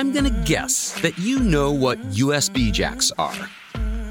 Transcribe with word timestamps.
I'm 0.00 0.12
going 0.12 0.24
to 0.24 0.42
guess 0.50 0.98
that 1.02 1.18
you 1.18 1.40
know 1.40 1.70
what 1.72 2.00
USB 2.12 2.72
jacks 2.72 3.12
are. 3.18 3.50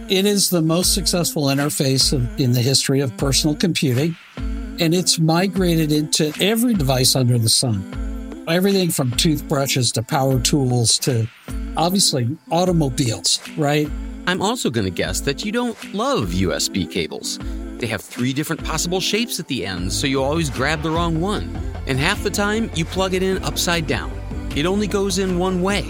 It 0.08 0.23
is 0.23 0.52
the 0.52 0.62
most 0.62 0.94
successful 0.94 1.46
interface 1.46 2.13
of, 2.13 2.39
in 2.39 2.52
the 2.52 2.62
history 2.62 3.00
of 3.00 3.18
personal 3.18 3.55
computing, 3.55 4.15
and 4.38 4.94
it's 4.94 5.17
migrated 5.17 5.91
into 5.91 6.31
every 6.39 6.75
device 6.75 7.15
under 7.15 7.39
the 7.39 7.49
sun. 7.49 8.44
Everything 8.48 8.91
from 8.91 9.10
toothbrushes 9.14 9.91
to 9.94 10.04
power 10.04 10.39
tools 10.39 11.00
to 11.00 11.28
obviously 11.75 12.38
automobiles, 12.52 13.40
right? 13.58 13.90
I'm 14.28 14.44
also 14.44 14.70
going 14.70 14.86
to 14.86 14.92
guess 14.92 15.21
that 15.21 15.44
you 15.44 15.52
don't 15.52 15.76
love 15.96 16.30
USB 16.30 16.88
cables. 16.88 17.40
They 17.80 17.88
have 17.88 18.02
three 18.02 18.32
different 18.32 18.64
possible 18.64 19.02
shapes 19.02 19.40
at 19.40 19.48
the 19.48 19.66
ends, 19.66 20.00
so 20.00 20.06
you 20.06 20.21
always 20.21 20.52
grab 20.52 20.84
the 20.84 20.92
wrong 20.92 21.20
one. 21.20 21.50
And 21.88 21.98
half 21.98 22.21
the 22.21 22.30
time, 22.30 22.70
you 22.76 22.86
plug 22.86 23.16
it 23.16 23.24
in 23.24 23.44
upside 23.44 23.88
down. 23.88 24.18
It 24.59 24.65
only 24.65 24.87
goes 24.87 25.19
in 25.19 25.39
one 25.39 25.61
way. 25.61 25.83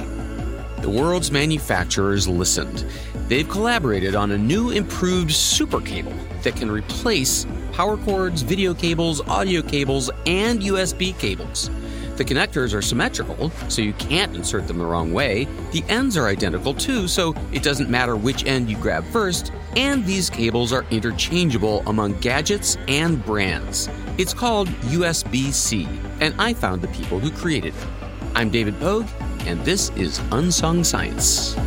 The 0.81 0.91
world's 0.91 1.31
manufacturers 1.31 2.27
listened. 2.27 2.85
They've 3.27 3.49
collaborated 3.49 4.13
on 4.13 4.29
a 4.29 4.37
new 4.37 4.69
improved 4.69 5.31
super 5.31 5.81
cable 5.81 6.13
that 6.43 6.55
can 6.55 6.69
replace 6.69 7.47
power 7.73 7.97
cords, 7.97 8.43
video 8.43 8.75
cables, 8.75 9.21
audio 9.21 9.63
cables, 9.63 10.11
and 10.27 10.61
USB 10.61 11.17
cables. 11.17 11.71
The 12.17 12.23
connectors 12.23 12.75
are 12.75 12.83
symmetrical, 12.83 13.49
so 13.69 13.81
you 13.81 13.93
can't 13.93 14.35
insert 14.35 14.67
them 14.67 14.77
the 14.77 14.85
wrong 14.85 15.13
way. 15.13 15.47
The 15.71 15.83
ends 15.89 16.15
are 16.15 16.27
identical 16.27 16.75
too, 16.75 17.07
so 17.07 17.33
it 17.51 17.63
doesn't 17.63 17.89
matter 17.89 18.15
which 18.15 18.45
end 18.45 18.69
you 18.69 18.77
grab 18.77 19.03
first. 19.05 19.51
And 19.77 20.05
these 20.05 20.29
cables 20.29 20.71
are 20.73 20.85
interchangeable 20.91 21.81
among 21.87 22.19
gadgets 22.19 22.77
and 22.87 23.25
brands. 23.25 23.89
It's 24.19 24.35
called 24.35 24.67
USB 24.91 25.51
C, 25.51 25.87
and 26.19 26.35
I 26.37 26.53
found 26.53 26.83
the 26.83 26.87
people 26.89 27.17
who 27.17 27.31
created 27.31 27.73
it. 27.73 27.98
I'm 28.39 28.49
David 28.49 28.79
Pogue, 28.79 29.05
and 29.47 29.59
this 29.65 29.89
is 29.97 30.21
Unsung 30.31 30.85
Science. 30.85 31.57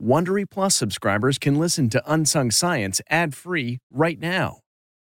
Wondery 0.00 0.48
Plus 0.48 0.76
subscribers 0.76 1.36
can 1.36 1.58
listen 1.58 1.88
to 1.88 2.02
Unsung 2.06 2.52
Science 2.52 3.00
ad-free 3.10 3.80
right 3.90 4.20
now. 4.20 4.60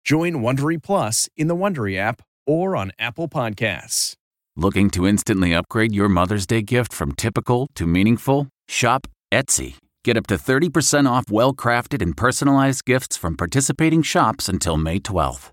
Join 0.02 0.42
Wondery 0.42 0.82
Plus 0.82 1.28
in 1.36 1.46
the 1.46 1.54
Wondery 1.54 1.96
app 1.96 2.22
or 2.44 2.74
on 2.74 2.90
Apple 2.98 3.28
Podcasts. 3.28 4.14
Looking 4.56 4.90
to 4.90 5.06
instantly 5.06 5.54
upgrade 5.54 5.94
your 5.94 6.08
Mother's 6.08 6.44
Day 6.44 6.62
gift 6.62 6.92
from 6.92 7.12
typical 7.12 7.68
to 7.76 7.86
meaningful? 7.86 8.48
Shop 8.66 9.06
Etsy. 9.30 9.76
Get 10.02 10.16
up 10.16 10.26
to 10.26 10.34
30% 10.34 11.08
off 11.08 11.30
well 11.30 11.54
crafted 11.54 12.02
and 12.02 12.16
personalized 12.16 12.84
gifts 12.84 13.16
from 13.16 13.36
participating 13.36 14.02
shops 14.02 14.48
until 14.48 14.76
May 14.76 14.98
12th. 14.98 15.52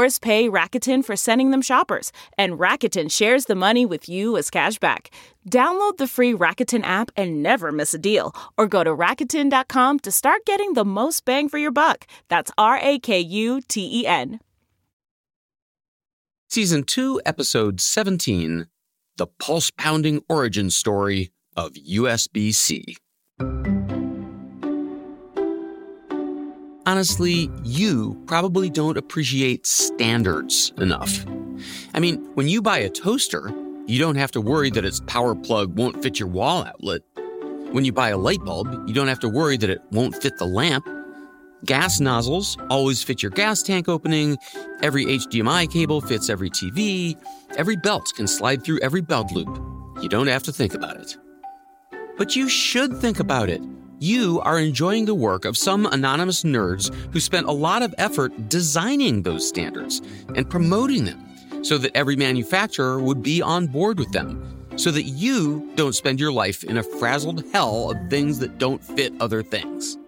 Stores 0.00 0.18
pay 0.18 0.48
Rakuten 0.48 1.04
for 1.04 1.14
sending 1.14 1.50
them 1.50 1.60
shoppers, 1.60 2.10
and 2.38 2.58
Rakuten 2.58 3.10
shares 3.10 3.44
the 3.44 3.54
money 3.54 3.84
with 3.84 4.08
you 4.08 4.38
as 4.38 4.48
cashback. 4.48 5.08
Download 5.46 5.94
the 5.98 6.06
free 6.06 6.32
Rakuten 6.32 6.82
app 6.84 7.10
and 7.18 7.42
never 7.42 7.70
miss 7.70 7.92
a 7.92 7.98
deal, 7.98 8.34
or 8.56 8.66
go 8.66 8.82
to 8.82 8.96
Rakuten.com 8.96 10.00
to 10.00 10.10
start 10.10 10.46
getting 10.46 10.72
the 10.72 10.86
most 10.86 11.26
bang 11.26 11.50
for 11.50 11.58
your 11.58 11.70
buck. 11.70 12.06
That's 12.28 12.50
R 12.56 12.78
A 12.80 12.98
K 12.98 13.20
U 13.20 13.60
T 13.68 14.00
E 14.00 14.06
N. 14.06 14.40
Season 16.48 16.82
2, 16.82 17.20
Episode 17.26 17.78
17 17.78 18.68
The 19.18 19.26
Pulse 19.26 19.70
Pounding 19.70 20.22
Origin 20.30 20.70
Story 20.70 21.30
of 21.54 21.74
USB 21.74 22.54
C. 22.54 22.96
honestly, 26.90 27.48
you 27.62 28.20
probably 28.26 28.68
don't 28.68 28.98
appreciate 28.98 29.64
standards 29.64 30.72
enough. 30.78 31.24
I 31.94 32.00
mean, 32.00 32.16
when 32.34 32.48
you 32.48 32.60
buy 32.60 32.78
a 32.78 32.90
toaster, 32.90 33.52
you 33.86 34.00
don't 34.00 34.16
have 34.16 34.32
to 34.32 34.40
worry 34.40 34.70
that 34.70 34.84
its 34.84 34.98
power 35.06 35.36
plug 35.36 35.78
won't 35.78 36.02
fit 36.02 36.18
your 36.18 36.28
wall 36.28 36.64
outlet. 36.64 37.02
When 37.70 37.84
you 37.84 37.92
buy 37.92 38.08
a 38.08 38.18
light 38.18 38.44
bulb, 38.44 38.88
you 38.88 38.92
don't 38.92 39.06
have 39.06 39.20
to 39.20 39.28
worry 39.28 39.56
that 39.58 39.70
it 39.70 39.80
won't 39.92 40.20
fit 40.20 40.38
the 40.38 40.46
lamp. 40.46 40.84
Gas 41.64 42.00
nozzles 42.00 42.56
always 42.70 43.04
fit 43.04 43.22
your 43.22 43.30
gas 43.30 43.62
tank 43.62 43.88
opening. 43.88 44.36
Every 44.82 45.04
HDMI 45.04 45.70
cable 45.70 46.00
fits 46.00 46.28
every 46.28 46.50
TV. 46.50 47.16
Every 47.56 47.76
belt 47.76 48.10
can 48.16 48.26
slide 48.26 48.64
through 48.64 48.80
every 48.80 49.00
belt 49.00 49.30
loop. 49.30 49.62
You 50.02 50.08
don't 50.08 50.26
have 50.26 50.42
to 50.42 50.52
think 50.52 50.74
about 50.74 50.96
it. 50.96 51.16
But 52.18 52.34
you 52.34 52.48
should 52.48 52.96
think 52.98 53.20
about 53.20 53.48
it 53.48 53.62
you 54.00 54.40
are 54.40 54.58
enjoying 54.58 55.04
the 55.04 55.14
work 55.14 55.44
of 55.44 55.58
some 55.58 55.84
anonymous 55.84 56.42
nerds 56.42 56.92
who 57.12 57.20
spent 57.20 57.46
a 57.46 57.52
lot 57.52 57.82
of 57.82 57.94
effort 57.98 58.48
designing 58.48 59.22
those 59.22 59.46
standards 59.46 60.00
and 60.34 60.48
promoting 60.48 61.04
them 61.04 61.22
so 61.62 61.76
that 61.76 61.94
every 61.94 62.16
manufacturer 62.16 62.98
would 62.98 63.22
be 63.22 63.42
on 63.42 63.66
board 63.66 63.98
with 63.98 64.10
them, 64.12 64.42
so 64.76 64.90
that 64.90 65.02
you 65.02 65.70
don't 65.74 65.94
spend 65.94 66.18
your 66.18 66.32
life 66.32 66.64
in 66.64 66.78
a 66.78 66.82
frazzled 66.82 67.44
hell 67.52 67.90
of 67.90 67.98
things 68.08 68.38
that 68.38 68.56
don't 68.56 68.82
fit 68.82 69.12
other 69.20 69.42
things. 69.42 69.98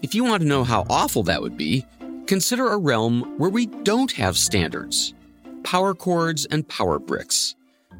If 0.00 0.14
you 0.14 0.22
want 0.22 0.42
to 0.42 0.48
know 0.48 0.62
how 0.62 0.86
awful 0.88 1.24
that 1.24 1.42
would 1.42 1.56
be, 1.56 1.84
consider 2.26 2.68
a 2.68 2.78
realm 2.78 3.36
where 3.36 3.50
we 3.50 3.66
don't 3.66 4.12
have 4.12 4.38
standards 4.38 5.12
power 5.64 5.92
cords 5.92 6.46
and 6.46 6.66
power 6.68 7.00
bricks. 7.00 7.56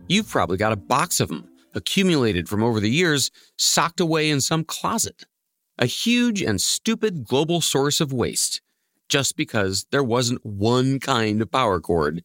You've 0.09 0.28
probably 0.28 0.57
got 0.57 0.73
a 0.73 0.77
box 0.77 1.19
of 1.19 1.28
them 1.28 1.49
accumulated 1.75 2.49
from 2.49 2.62
over 2.62 2.81
the 2.81 2.91
years, 2.91 3.31
socked 3.56 4.01
away 4.01 4.31
in 4.31 4.41
some 4.41 4.65
closet. 4.65 5.25
A 5.79 5.87
huge 5.87 6.43
and 6.43 6.61
stupid 6.61 7.25
global 7.25 7.61
source 7.61 8.01
of 8.01 8.12
waste, 8.12 8.61
just 9.09 9.37
because 9.37 9.87
there 9.91 10.03
wasn't 10.03 10.45
one 10.45 10.99
kind 10.99 11.41
of 11.41 11.53
power 11.53 11.81
cord 11.81 12.23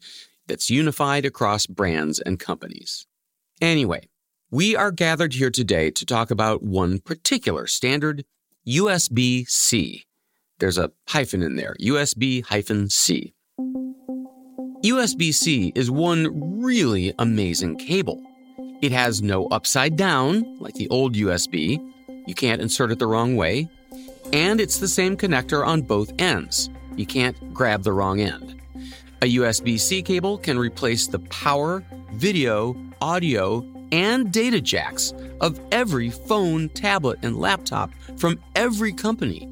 that's 0.47 0.69
unified 0.69 1.25
across 1.25 1.67
brands 1.67 2.19
and 2.19 2.39
companies. 2.39 3.05
Anyway, 3.61 4.09
we 4.51 4.75
are 4.75 4.91
gathered 4.91 5.33
here 5.33 5.49
today 5.49 5.89
to 5.91 6.05
talk 6.05 6.29
about 6.29 6.63
one 6.63 6.99
particular 6.99 7.67
standard, 7.67 8.25
USB 8.67 9.47
C. 9.47 10.05
There's 10.59 10.77
a 10.77 10.91
hyphen 11.07 11.41
in 11.41 11.55
there, 11.55 11.75
USB 11.81 12.45
hyphen 12.45 12.89
C. 12.89 13.33
USB 14.83 15.33
C 15.33 15.71
is 15.75 15.89
one 15.89 16.61
really 16.61 17.13
amazing 17.17 17.77
cable. 17.77 18.21
It 18.83 18.91
has 18.91 19.21
no 19.21 19.47
upside 19.47 19.95
down, 19.95 20.57
like 20.59 20.73
the 20.73 20.89
old 20.89 21.15
USB. 21.15 21.79
You 22.27 22.35
can't 22.35 22.61
insert 22.61 22.91
it 22.91 22.99
the 22.99 23.07
wrong 23.07 23.37
way. 23.37 23.69
And 24.33 24.59
it's 24.59 24.77
the 24.77 24.89
same 24.89 25.15
connector 25.15 25.65
on 25.65 25.83
both 25.83 26.11
ends. 26.19 26.69
You 26.97 27.05
can't 27.05 27.53
grab 27.53 27.83
the 27.83 27.93
wrong 27.93 28.19
end. 28.19 28.61
A 29.21 29.35
USB 29.37 29.79
C 29.79 30.01
cable 30.01 30.37
can 30.37 30.59
replace 30.59 31.07
the 31.07 31.19
power, 31.19 31.81
video, 32.11 32.75
audio, 32.99 33.65
and 33.93 34.33
data 34.33 34.59
jacks 34.59 35.13
of 35.39 35.61
every 35.71 36.09
phone, 36.09 36.67
tablet, 36.67 37.19
and 37.21 37.37
laptop 37.37 37.89
from 38.17 38.37
every 38.53 38.91
company. 38.91 39.47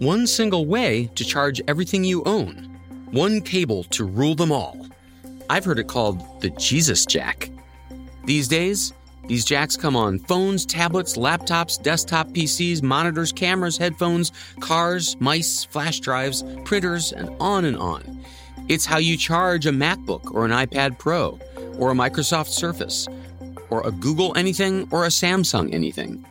One 0.00 0.26
single 0.26 0.66
way 0.66 1.08
to 1.14 1.24
charge 1.24 1.62
everything 1.68 2.02
you 2.02 2.24
own. 2.24 2.76
One 3.12 3.42
cable 3.42 3.84
to 3.90 4.04
rule 4.04 4.34
them 4.34 4.50
all. 4.50 4.88
I've 5.48 5.64
heard 5.64 5.78
it 5.78 5.86
called 5.86 6.40
the 6.40 6.50
Jesus 6.50 7.06
Jack. 7.06 7.48
These 8.24 8.48
days, 8.48 8.92
these 9.28 9.44
jacks 9.44 9.76
come 9.76 9.96
on 9.96 10.18
phones, 10.18 10.66
tablets, 10.66 11.16
laptops, 11.16 11.80
desktop 11.80 12.28
PCs, 12.28 12.82
monitors, 12.82 13.32
cameras, 13.32 13.76
headphones, 13.76 14.32
cars, 14.60 15.16
mice, 15.20 15.64
flash 15.64 16.00
drives, 16.00 16.44
printers, 16.64 17.12
and 17.12 17.30
on 17.40 17.64
and 17.64 17.76
on. 17.76 18.24
It's 18.68 18.86
how 18.86 18.98
you 18.98 19.16
charge 19.16 19.66
a 19.66 19.70
MacBook 19.70 20.32
or 20.32 20.44
an 20.44 20.50
iPad 20.50 20.98
Pro 20.98 21.38
or 21.78 21.90
a 21.90 21.94
Microsoft 21.94 22.48
Surface 22.48 23.08
or 23.70 23.86
a 23.86 23.90
Google 23.90 24.36
anything 24.36 24.88
or 24.90 25.04
a 25.04 25.08
Samsung 25.08 25.72
anything. 25.72 26.24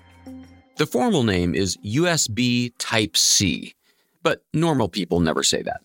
The 0.78 0.86
formal 0.86 1.24
name 1.24 1.54
is 1.54 1.78
USB 1.78 2.74
Type 2.78 3.18
C, 3.18 3.74
but 4.24 4.44
normal 4.54 4.88
people 4.88 5.20
never 5.20 5.44
say 5.44 5.62
that. 5.62 5.82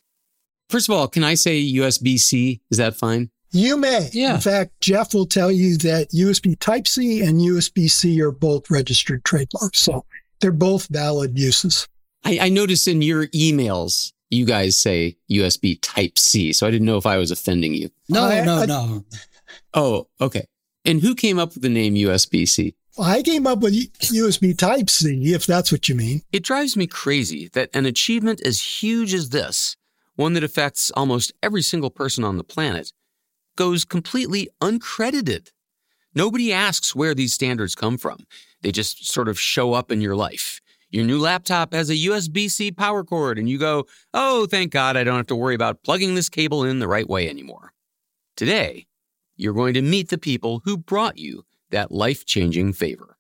First 0.70 0.88
of 0.88 0.94
all, 0.94 1.08
can 1.08 1.24
I 1.24 1.34
say 1.34 1.62
USB 1.62 2.18
C? 2.18 2.60
Is 2.70 2.78
that 2.78 2.96
fine? 2.96 3.30
You 3.56 3.76
may. 3.76 4.08
Yeah. 4.12 4.34
In 4.34 4.40
fact, 4.40 4.72
Jeff 4.80 5.14
will 5.14 5.26
tell 5.26 5.50
you 5.50 5.76
that 5.78 6.10
USB 6.10 6.58
Type 6.58 6.86
C 6.86 7.22
and 7.22 7.38
USB 7.40 7.90
C 7.90 8.20
are 8.22 8.30
both 8.32 8.70
registered 8.70 9.24
trademarks. 9.24 9.78
So 9.80 10.04
they're 10.40 10.52
both 10.52 10.86
valid 10.88 11.38
uses. 11.38 11.88
I, 12.24 12.38
I 12.42 12.48
noticed 12.48 12.88
in 12.88 13.02
your 13.02 13.26
emails, 13.28 14.12
you 14.30 14.44
guys 14.44 14.76
say 14.76 15.16
USB 15.30 15.78
Type 15.80 16.18
C. 16.18 16.52
So 16.52 16.66
I 16.66 16.70
didn't 16.70 16.86
know 16.86 16.96
if 16.98 17.06
I 17.06 17.16
was 17.18 17.30
offending 17.30 17.74
you. 17.74 17.90
No, 18.08 18.24
I- 18.24 18.44
no, 18.44 18.56
I- 18.58 18.66
no. 18.66 19.04
Oh, 19.74 20.08
okay. 20.20 20.46
And 20.84 21.00
who 21.00 21.14
came 21.14 21.38
up 21.38 21.54
with 21.54 21.62
the 21.62 21.68
name 21.68 21.94
USB 21.94 22.46
C? 22.48 22.74
I 22.98 23.22
came 23.22 23.46
up 23.46 23.58
with 23.60 23.74
USB 23.74 24.56
Type 24.56 24.88
C, 24.88 25.34
if 25.34 25.44
that's 25.46 25.70
what 25.70 25.88
you 25.88 25.94
mean. 25.94 26.22
It 26.32 26.42
drives 26.42 26.76
me 26.76 26.86
crazy 26.86 27.48
that 27.52 27.68
an 27.74 27.84
achievement 27.86 28.40
as 28.40 28.60
huge 28.62 29.12
as 29.12 29.28
this, 29.30 29.76
one 30.14 30.32
that 30.32 30.44
affects 30.44 30.90
almost 30.96 31.32
every 31.42 31.60
single 31.62 31.90
person 31.90 32.24
on 32.24 32.38
the 32.38 32.44
planet, 32.44 32.92
goes 33.56 33.84
completely 33.84 34.48
uncredited. 34.60 35.50
Nobody 36.14 36.52
asks 36.52 36.94
where 36.94 37.14
these 37.14 37.34
standards 37.34 37.74
come 37.74 37.98
from. 37.98 38.26
They 38.62 38.72
just 38.72 39.06
sort 39.06 39.28
of 39.28 39.38
show 39.38 39.74
up 39.74 39.90
in 39.90 40.00
your 40.00 40.16
life. 40.16 40.60
Your 40.90 41.04
new 41.04 41.18
laptop 41.18 41.74
has 41.74 41.90
a 41.90 41.94
USB 41.94 42.50
C 42.50 42.70
power 42.70 43.04
cord, 43.04 43.38
and 43.38 43.48
you 43.48 43.58
go, 43.58 43.86
Oh, 44.14 44.46
thank 44.46 44.72
God 44.72 44.96
I 44.96 45.04
don't 45.04 45.16
have 45.16 45.26
to 45.26 45.36
worry 45.36 45.54
about 45.54 45.82
plugging 45.82 46.14
this 46.14 46.28
cable 46.28 46.64
in 46.64 46.78
the 46.78 46.88
right 46.88 47.08
way 47.08 47.28
anymore. 47.28 47.72
Today, 48.36 48.86
you're 49.36 49.52
going 49.52 49.74
to 49.74 49.82
meet 49.82 50.08
the 50.08 50.18
people 50.18 50.62
who 50.64 50.76
brought 50.76 51.18
you 51.18 51.44
that 51.70 51.92
life 51.92 52.24
changing 52.24 52.72
favor. 52.72 53.16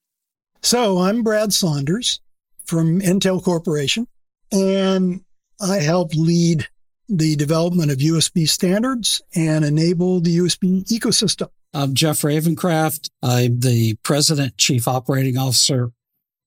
So 0.62 0.98
I'm 0.98 1.22
Brad 1.22 1.52
Saunders 1.52 2.20
from 2.64 3.00
Intel 3.00 3.42
Corporation, 3.42 4.06
and 4.52 5.22
I 5.60 5.76
help 5.76 6.14
lead 6.14 6.68
the 7.08 7.36
development 7.36 7.90
of 7.90 7.98
USB 7.98 8.48
standards 8.48 9.22
and 9.34 9.64
enable 9.64 10.20
the 10.20 10.38
USB 10.38 10.84
ecosystem. 10.86 11.48
I'm 11.72 11.94
Jeff 11.94 12.22
Ravencraft. 12.22 13.10
I'm 13.22 13.60
the 13.60 13.94
president, 14.02 14.56
chief 14.56 14.88
operating 14.88 15.38
officer 15.38 15.92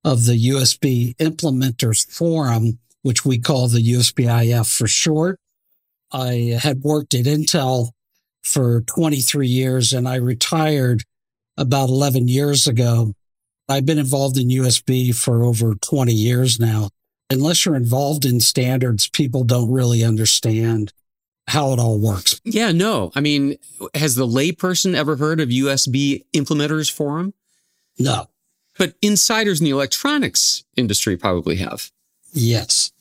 of 0.04 0.26
the 0.26 0.50
USB 0.50 1.16
Implementers 1.18 2.10
Forum, 2.12 2.80
which 3.04 3.26
we 3.26 3.40
call 3.40 3.68
the 3.68 3.94
USBIF 3.94 4.78
for 4.78 4.88
short. 4.88 5.40
I 6.12 6.60
had 6.62 6.82
worked 6.82 7.14
at 7.14 7.26
Intel 7.26 7.92
for 8.44 8.82
23 8.82 9.48
years 9.48 9.94
and 9.94 10.08
I 10.08 10.16
retired 10.16 11.04
about 11.58 11.90
11 11.90 12.28
years 12.28 12.68
ago. 12.68 13.14
I've 13.68 13.86
been 13.86 14.00
involved 14.00 14.38
in 14.38 14.50
USB 14.50 15.16
for 15.16 15.44
over 15.44 15.76
20 15.76 16.12
years 16.12 16.60
now. 16.60 16.90
Unless 17.30 17.66
you're 17.66 17.76
involved 17.76 18.26
in 18.26 18.40
standards, 18.40 19.08
people 19.08 19.44
don't 19.44 19.72
really 19.72 20.04
understand 20.04 20.94
how 21.48 21.74
it 21.74 21.80
all 21.80 22.00
works. 22.00 22.40
Yeah, 22.44 22.72
no. 22.72 23.12
I 23.16 23.22
mean, 23.22 23.58
has 23.94 24.16
the 24.16 24.28
layperson 24.28 24.96
ever 24.96 25.16
heard 25.16 25.40
of 25.40 25.50
USB 25.50 26.26
Implementers 26.34 26.92
Forum? 26.92 27.34
No. 27.98 28.30
But 28.78 28.94
insiders 29.02 29.60
in 29.60 29.66
the 29.66 29.72
electronics 29.72 30.64
industry 30.76 31.18
probably 31.18 31.58
have. 31.58 31.92
Yes. 32.32 32.92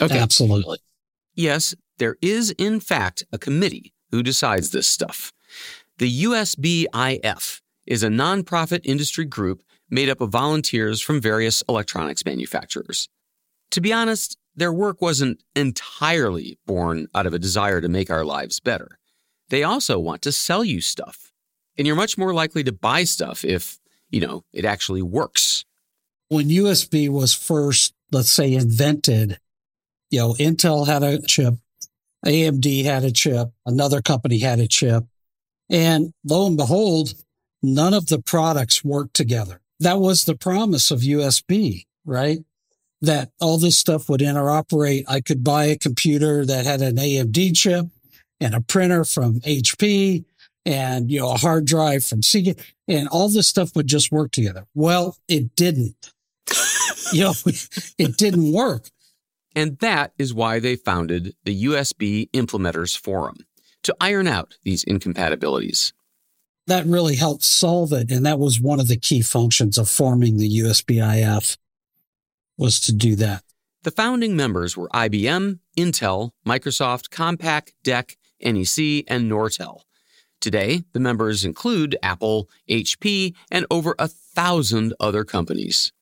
Okay. 0.00 0.18
Absolutely. 0.18 0.78
Yes, 1.34 1.74
there 1.98 2.16
is, 2.20 2.50
in 2.52 2.80
fact, 2.80 3.24
a 3.32 3.38
committee 3.38 3.92
who 4.10 4.22
decides 4.22 4.70
this 4.70 4.86
stuff. 4.86 5.32
The 5.98 6.24
USBIF 6.24 7.60
is 7.86 8.02
a 8.02 8.08
nonprofit 8.08 8.80
industry 8.84 9.24
group 9.24 9.62
made 9.90 10.08
up 10.08 10.20
of 10.20 10.30
volunteers 10.30 11.00
from 11.00 11.20
various 11.20 11.62
electronics 11.68 12.24
manufacturers. 12.24 13.08
To 13.74 13.80
be 13.80 13.92
honest, 13.92 14.38
their 14.54 14.72
work 14.72 15.02
wasn't 15.02 15.42
entirely 15.56 16.60
born 16.64 17.08
out 17.12 17.26
of 17.26 17.34
a 17.34 17.40
desire 17.40 17.80
to 17.80 17.88
make 17.88 18.08
our 18.08 18.24
lives 18.24 18.60
better. 18.60 19.00
They 19.48 19.64
also 19.64 19.98
want 19.98 20.22
to 20.22 20.30
sell 20.30 20.62
you 20.62 20.80
stuff. 20.80 21.32
And 21.76 21.84
you're 21.84 21.96
much 21.96 22.16
more 22.16 22.32
likely 22.32 22.62
to 22.62 22.70
buy 22.70 23.02
stuff 23.02 23.44
if, 23.44 23.80
you 24.10 24.20
know, 24.20 24.44
it 24.52 24.64
actually 24.64 25.02
works. 25.02 25.64
when 26.28 26.48
USB 26.48 27.08
was 27.08 27.34
first, 27.34 27.94
let's 28.12 28.32
say, 28.32 28.54
invented, 28.54 29.38
you 30.10 30.18
know, 30.20 30.34
Intel 30.34 30.86
had 30.86 31.02
a 31.02 31.20
chip, 31.20 31.54
AMD 32.24 32.84
had 32.84 33.04
a 33.04 33.12
chip, 33.12 33.50
another 33.66 34.00
company 34.00 34.38
had 34.38 34.60
a 34.60 34.68
chip. 34.68 35.04
And 35.68 36.12
lo 36.24 36.46
and 36.46 36.56
behold, 36.56 37.14
none 37.62 37.94
of 37.94 38.06
the 38.06 38.20
products 38.20 38.84
worked 38.84 39.14
together. 39.14 39.60
That 39.80 39.98
was 39.98 40.24
the 40.24 40.36
promise 40.36 40.90
of 40.90 41.00
USB, 41.00 41.86
right? 42.04 42.38
That 43.04 43.30
all 43.40 43.58
this 43.58 43.76
stuff 43.76 44.08
would 44.08 44.20
interoperate. 44.20 45.04
I 45.08 45.20
could 45.20 45.44
buy 45.44 45.66
a 45.66 45.78
computer 45.78 46.44
that 46.46 46.64
had 46.64 46.80
an 46.80 46.96
AMD 46.96 47.56
chip 47.56 47.86
and 48.40 48.54
a 48.54 48.60
printer 48.60 49.04
from 49.04 49.40
HP 49.40 50.24
and, 50.66 51.10
you 51.10 51.20
know, 51.20 51.32
a 51.32 51.36
hard 51.36 51.64
drive 51.64 52.04
from 52.04 52.22
Seagate 52.22 52.60
and 52.88 53.08
all 53.08 53.28
this 53.28 53.46
stuff 53.46 53.74
would 53.76 53.86
just 53.86 54.12
work 54.12 54.30
together. 54.30 54.66
Well, 54.74 55.16
it 55.28 55.54
didn't. 55.56 56.12
you 57.12 57.24
know, 57.24 57.34
it 57.98 58.16
didn't 58.16 58.52
work. 58.52 58.88
And 59.56 59.78
that 59.78 60.12
is 60.18 60.34
why 60.34 60.58
they 60.58 60.76
founded 60.76 61.34
the 61.44 61.64
USB 61.64 62.30
Implementers 62.32 62.98
Forum 62.98 63.46
to 63.84 63.94
iron 64.00 64.26
out 64.26 64.56
these 64.64 64.82
incompatibilities. 64.84 65.92
That 66.66 66.86
really 66.86 67.16
helped 67.16 67.44
solve 67.44 67.92
it. 67.92 68.10
And 68.10 68.24
that 68.26 68.38
was 68.38 68.60
one 68.60 68.80
of 68.80 68.88
the 68.88 68.96
key 68.96 69.22
functions 69.22 69.78
of 69.78 69.88
forming 69.88 70.38
the 70.38 70.58
USBIF 70.60 71.56
was 72.56 72.80
to 72.80 72.92
do 72.92 73.16
that. 73.16 73.42
The 73.82 73.90
founding 73.90 74.36
members 74.36 74.76
were 74.76 74.88
IBM, 74.90 75.58
Intel, 75.76 76.30
Microsoft, 76.46 77.10
Compaq, 77.10 77.72
DEC, 77.84 78.16
NEC, 78.40 79.04
and 79.08 79.30
Nortel. 79.30 79.80
Today, 80.40 80.82
the 80.92 81.00
members 81.00 81.44
include 81.44 81.96
Apple, 82.02 82.48
HP, 82.68 83.34
and 83.50 83.66
over 83.70 83.94
a 83.98 84.08
thousand 84.08 84.94
other 85.00 85.24
companies. 85.24 85.92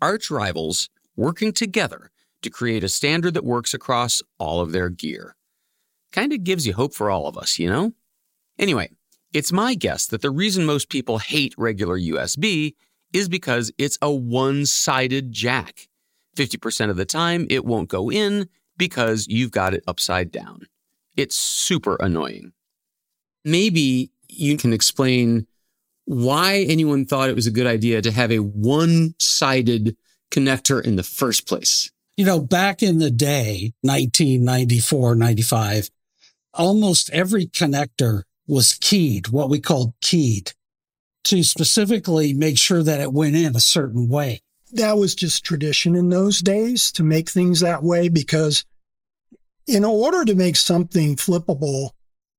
Arch 0.00 0.30
rivals 0.30 0.88
working 1.16 1.52
together 1.52 2.10
to 2.42 2.50
create 2.50 2.84
a 2.84 2.88
standard 2.88 3.34
that 3.34 3.44
works 3.44 3.74
across 3.74 4.22
all 4.38 4.60
of 4.60 4.72
their 4.72 4.88
gear. 4.88 5.36
Kind 6.12 6.32
of 6.32 6.44
gives 6.44 6.66
you 6.66 6.72
hope 6.72 6.94
for 6.94 7.10
all 7.10 7.26
of 7.26 7.36
us, 7.36 7.58
you 7.58 7.68
know? 7.68 7.92
Anyway, 8.58 8.90
it's 9.32 9.52
my 9.52 9.74
guess 9.74 10.06
that 10.06 10.22
the 10.22 10.30
reason 10.30 10.64
most 10.64 10.88
people 10.88 11.18
hate 11.18 11.54
regular 11.56 11.98
USB 11.98 12.74
is 13.12 13.28
because 13.28 13.70
it's 13.78 13.98
a 14.00 14.10
one 14.10 14.66
sided 14.66 15.32
jack. 15.32 15.88
50% 16.36 16.90
of 16.90 16.96
the 16.96 17.04
time, 17.04 17.46
it 17.50 17.64
won't 17.64 17.88
go 17.88 18.10
in 18.10 18.48
because 18.76 19.26
you've 19.28 19.50
got 19.50 19.74
it 19.74 19.84
upside 19.86 20.30
down. 20.30 20.66
It's 21.16 21.36
super 21.36 21.96
annoying. 22.00 22.52
Maybe 23.44 24.10
you 24.28 24.56
can 24.56 24.72
explain 24.72 25.46
why 26.04 26.64
anyone 26.68 27.04
thought 27.04 27.28
it 27.28 27.36
was 27.36 27.46
a 27.46 27.52
good 27.52 27.66
idea 27.66 28.02
to 28.02 28.10
have 28.10 28.32
a 28.32 28.38
one 28.38 29.14
sided 29.18 29.96
connector 30.30 30.84
in 30.84 30.96
the 30.96 31.02
first 31.02 31.46
place. 31.46 31.90
You 32.16 32.24
know, 32.24 32.40
back 32.40 32.82
in 32.82 32.98
the 32.98 33.10
day, 33.10 33.72
1994, 33.82 35.14
95, 35.14 35.90
almost 36.54 37.10
every 37.10 37.46
connector 37.46 38.22
was 38.46 38.74
keyed, 38.74 39.28
what 39.28 39.48
we 39.48 39.60
called 39.60 39.94
keyed, 40.00 40.52
to 41.24 41.42
specifically 41.42 42.34
make 42.34 42.58
sure 42.58 42.82
that 42.82 43.00
it 43.00 43.12
went 43.12 43.36
in 43.36 43.54
a 43.54 43.60
certain 43.60 44.08
way. 44.08 44.42
That 44.72 44.98
was 44.98 45.14
just 45.14 45.44
tradition 45.44 45.94
in 45.94 46.08
those 46.08 46.40
days 46.40 46.92
to 46.92 47.02
make 47.02 47.28
things 47.28 47.60
that 47.60 47.82
way 47.82 48.08
because 48.08 48.64
in 49.66 49.84
order 49.84 50.24
to 50.24 50.34
make 50.34 50.56
something 50.56 51.16
flippable, 51.16 51.90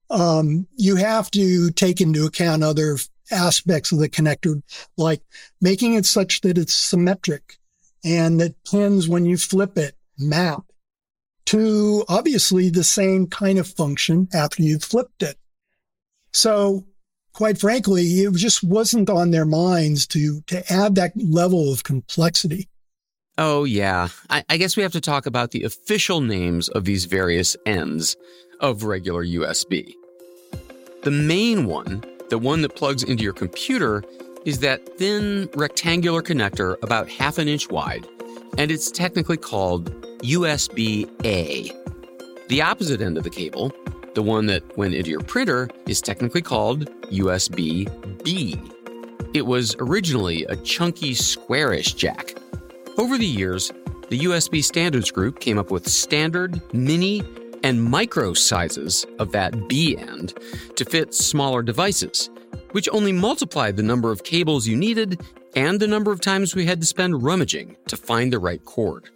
um, 0.09 0.67
you 0.75 0.95
have 0.97 1.31
to 1.31 1.71
take 1.71 2.01
into 2.01 2.25
account 2.25 2.63
other 2.63 2.97
aspects 3.31 3.91
of 3.91 3.99
the 3.99 4.09
connector, 4.09 4.61
like 4.97 5.21
making 5.61 5.93
it 5.93 6.05
such 6.05 6.41
that 6.41 6.57
it's 6.57 6.73
symmetric 6.73 7.57
and 8.03 8.39
that 8.41 8.63
pins, 8.65 9.07
when 9.07 9.25
you 9.25 9.37
flip 9.37 9.77
it, 9.77 9.95
map 10.17 10.63
to 11.45 12.03
obviously 12.07 12.69
the 12.69 12.83
same 12.83 13.27
kind 13.27 13.57
of 13.57 13.67
function 13.67 14.27
after 14.33 14.63
you've 14.63 14.83
flipped 14.83 15.23
it. 15.23 15.37
So 16.33 16.85
quite 17.33 17.57
frankly, 17.59 18.03
it 18.03 18.33
just 18.35 18.63
wasn't 18.63 19.09
on 19.09 19.31
their 19.31 19.45
minds 19.45 20.07
to, 20.07 20.41
to 20.47 20.71
add 20.71 20.95
that 20.95 21.13
level 21.15 21.71
of 21.71 21.83
complexity. 21.83 22.67
Oh, 23.37 23.63
yeah. 23.63 24.09
I, 24.29 24.43
I 24.49 24.57
guess 24.57 24.75
we 24.75 24.83
have 24.83 24.91
to 24.91 25.01
talk 25.01 25.25
about 25.25 25.51
the 25.51 25.63
official 25.63 26.21
names 26.21 26.69
of 26.69 26.85
these 26.85 27.05
various 27.05 27.55
ends 27.65 28.15
of 28.59 28.83
regular 28.83 29.25
USB. 29.25 29.93
The 31.03 31.11
main 31.11 31.65
one, 31.65 32.03
the 32.29 32.37
one 32.37 32.61
that 32.61 32.75
plugs 32.75 33.03
into 33.03 33.23
your 33.23 33.33
computer, 33.33 34.03
is 34.45 34.59
that 34.59 34.97
thin 34.97 35.49
rectangular 35.55 36.21
connector 36.21 36.75
about 36.83 37.09
half 37.09 37.37
an 37.37 37.47
inch 37.47 37.69
wide, 37.69 38.07
and 38.57 38.71
it's 38.71 38.91
technically 38.91 39.37
called 39.37 39.91
USB 40.19 41.09
A. 41.25 41.71
The 42.49 42.61
opposite 42.61 43.01
end 43.01 43.17
of 43.17 43.23
the 43.23 43.29
cable, 43.29 43.71
the 44.13 44.23
one 44.23 44.45
that 44.47 44.77
went 44.77 44.93
into 44.93 45.09
your 45.09 45.21
printer, 45.21 45.69
is 45.87 46.01
technically 46.01 46.41
called 46.41 46.89
USB 47.09 47.87
B. 48.23 48.59
It 49.33 49.45
was 49.45 49.75
originally 49.79 50.43
a 50.45 50.55
chunky, 50.57 51.13
squarish 51.13 51.93
jack. 51.93 52.35
Over 52.97 53.17
the 53.17 53.25
years, 53.25 53.71
the 54.09 54.19
USB 54.19 54.63
Standards 54.63 55.09
Group 55.09 55.39
came 55.39 55.57
up 55.57 55.71
with 55.71 55.87
standard, 55.87 56.61
mini, 56.73 57.23
and 57.63 57.81
micro 57.81 58.33
sizes 58.33 59.05
of 59.19 59.31
that 59.31 59.69
B 59.69 59.97
end 59.97 60.33
to 60.75 60.83
fit 60.83 61.13
smaller 61.13 61.61
devices, 61.61 62.29
which 62.71 62.89
only 62.91 63.11
multiplied 63.11 63.77
the 63.77 63.83
number 63.83 64.11
of 64.11 64.23
cables 64.23 64.67
you 64.67 64.75
needed 64.75 65.21
and 65.55 65.79
the 65.79 65.87
number 65.87 66.11
of 66.11 66.21
times 66.21 66.55
we 66.55 66.65
had 66.65 66.81
to 66.81 66.87
spend 66.87 67.23
rummaging 67.23 67.75
to 67.87 67.97
find 67.97 68.31
the 68.31 68.39
right 68.39 68.63
cord. 68.65 69.09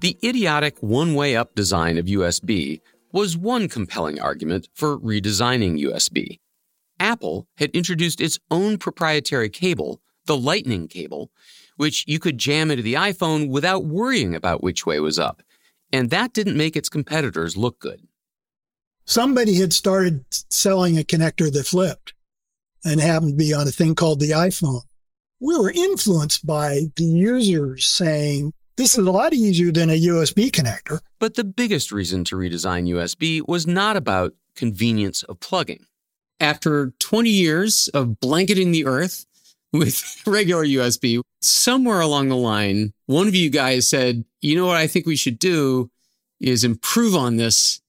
The 0.00 0.16
idiotic 0.22 0.76
one 0.80 1.14
way 1.14 1.36
up 1.36 1.54
design 1.54 1.98
of 1.98 2.06
USB 2.06 2.80
was 3.12 3.36
one 3.36 3.68
compelling 3.68 4.20
argument 4.20 4.68
for 4.74 4.98
redesigning 4.98 5.80
USB. 5.80 6.38
Apple 7.00 7.46
had 7.56 7.70
introduced 7.70 8.20
its 8.20 8.38
own 8.50 8.76
proprietary 8.78 9.48
cable, 9.48 10.00
the 10.26 10.36
Lightning 10.36 10.88
cable, 10.88 11.30
which 11.76 12.04
you 12.06 12.18
could 12.18 12.38
jam 12.38 12.70
into 12.70 12.82
the 12.82 12.94
iPhone 12.94 13.48
without 13.48 13.84
worrying 13.84 14.34
about 14.34 14.62
which 14.62 14.84
way 14.84 14.98
was 15.00 15.18
up. 15.18 15.42
And 15.92 16.10
that 16.10 16.32
didn't 16.32 16.56
make 16.56 16.76
its 16.76 16.88
competitors 16.88 17.56
look 17.56 17.78
good. 17.78 18.06
Somebody 19.04 19.54
had 19.54 19.72
started 19.72 20.24
selling 20.50 20.98
a 20.98 21.02
connector 21.02 21.50
that 21.52 21.66
flipped 21.66 22.12
and 22.84 23.00
happened 23.00 23.32
to 23.32 23.36
be 23.36 23.54
on 23.54 23.66
a 23.66 23.70
thing 23.70 23.94
called 23.94 24.20
the 24.20 24.30
iPhone. 24.30 24.82
We 25.40 25.56
were 25.56 25.70
influenced 25.70 26.44
by 26.44 26.86
the 26.96 27.04
users 27.04 27.86
saying, 27.86 28.52
this 28.78 28.96
is 28.96 29.04
a 29.04 29.10
lot 29.10 29.34
easier 29.34 29.72
than 29.72 29.90
a 29.90 30.00
USB 30.00 30.52
connector. 30.52 31.00
But 31.18 31.34
the 31.34 31.42
biggest 31.42 31.90
reason 31.90 32.22
to 32.24 32.36
redesign 32.36 32.88
USB 32.88 33.46
was 33.46 33.66
not 33.66 33.96
about 33.96 34.34
convenience 34.54 35.24
of 35.24 35.40
plugging. 35.40 35.84
After 36.38 36.92
20 37.00 37.28
years 37.28 37.88
of 37.88 38.20
blanketing 38.20 38.70
the 38.70 38.86
earth 38.86 39.26
with 39.72 40.22
regular 40.26 40.64
USB, 40.64 41.20
somewhere 41.40 42.00
along 42.00 42.28
the 42.28 42.36
line, 42.36 42.92
one 43.06 43.26
of 43.26 43.34
you 43.34 43.50
guys 43.50 43.88
said, 43.88 44.24
you 44.40 44.54
know 44.56 44.66
what 44.66 44.76
I 44.76 44.86
think 44.86 45.06
we 45.06 45.16
should 45.16 45.40
do 45.40 45.90
is 46.40 46.62
improve 46.62 47.16
on 47.16 47.36
this 47.36 47.80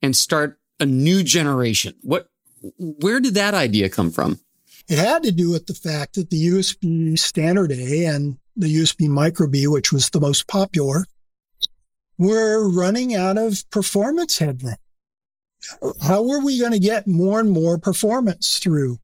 and 0.00 0.16
start 0.16 0.60
a 0.78 0.86
new 0.86 1.24
generation. 1.24 1.94
What, 2.02 2.30
where 2.78 3.18
did 3.18 3.34
that 3.34 3.54
idea 3.54 3.88
come 3.88 4.12
from? 4.12 4.38
It 4.88 4.98
had 4.98 5.24
to 5.24 5.32
do 5.32 5.50
with 5.50 5.66
the 5.66 5.74
fact 5.74 6.14
that 6.14 6.30
the 6.30 6.46
USB 6.46 7.18
standard 7.18 7.72
A 7.72 8.04
and 8.04 8.38
the 8.56 8.74
USB 8.74 9.08
micro 9.08 9.46
B, 9.46 9.66
which 9.66 9.92
was 9.92 10.10
the 10.10 10.20
most 10.20 10.48
popular, 10.48 11.04
were 12.18 12.68
running 12.68 13.14
out 13.14 13.36
of 13.36 13.68
performance 13.70 14.38
headroom. 14.38 14.76
How 16.02 16.22
were 16.22 16.40
we 16.40 16.58
going 16.58 16.72
to 16.72 16.78
get 16.78 17.06
more 17.06 17.40
and 17.40 17.50
more 17.50 17.78
performance 17.78 18.58
through 18.58 18.98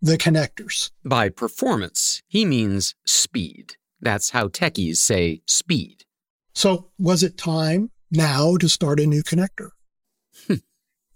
the 0.00 0.16
connectors? 0.16 0.90
By 1.04 1.28
performance, 1.28 2.22
he 2.28 2.44
means 2.44 2.94
speed. 3.04 3.74
That's 4.00 4.30
how 4.30 4.48
techies 4.48 4.98
say 4.98 5.42
speed. 5.46 6.04
So 6.54 6.90
was 6.98 7.22
it 7.22 7.36
time 7.36 7.90
now 8.10 8.56
to 8.56 8.68
start 8.68 9.00
a 9.00 9.06
new 9.06 9.22
connector? 9.22 9.70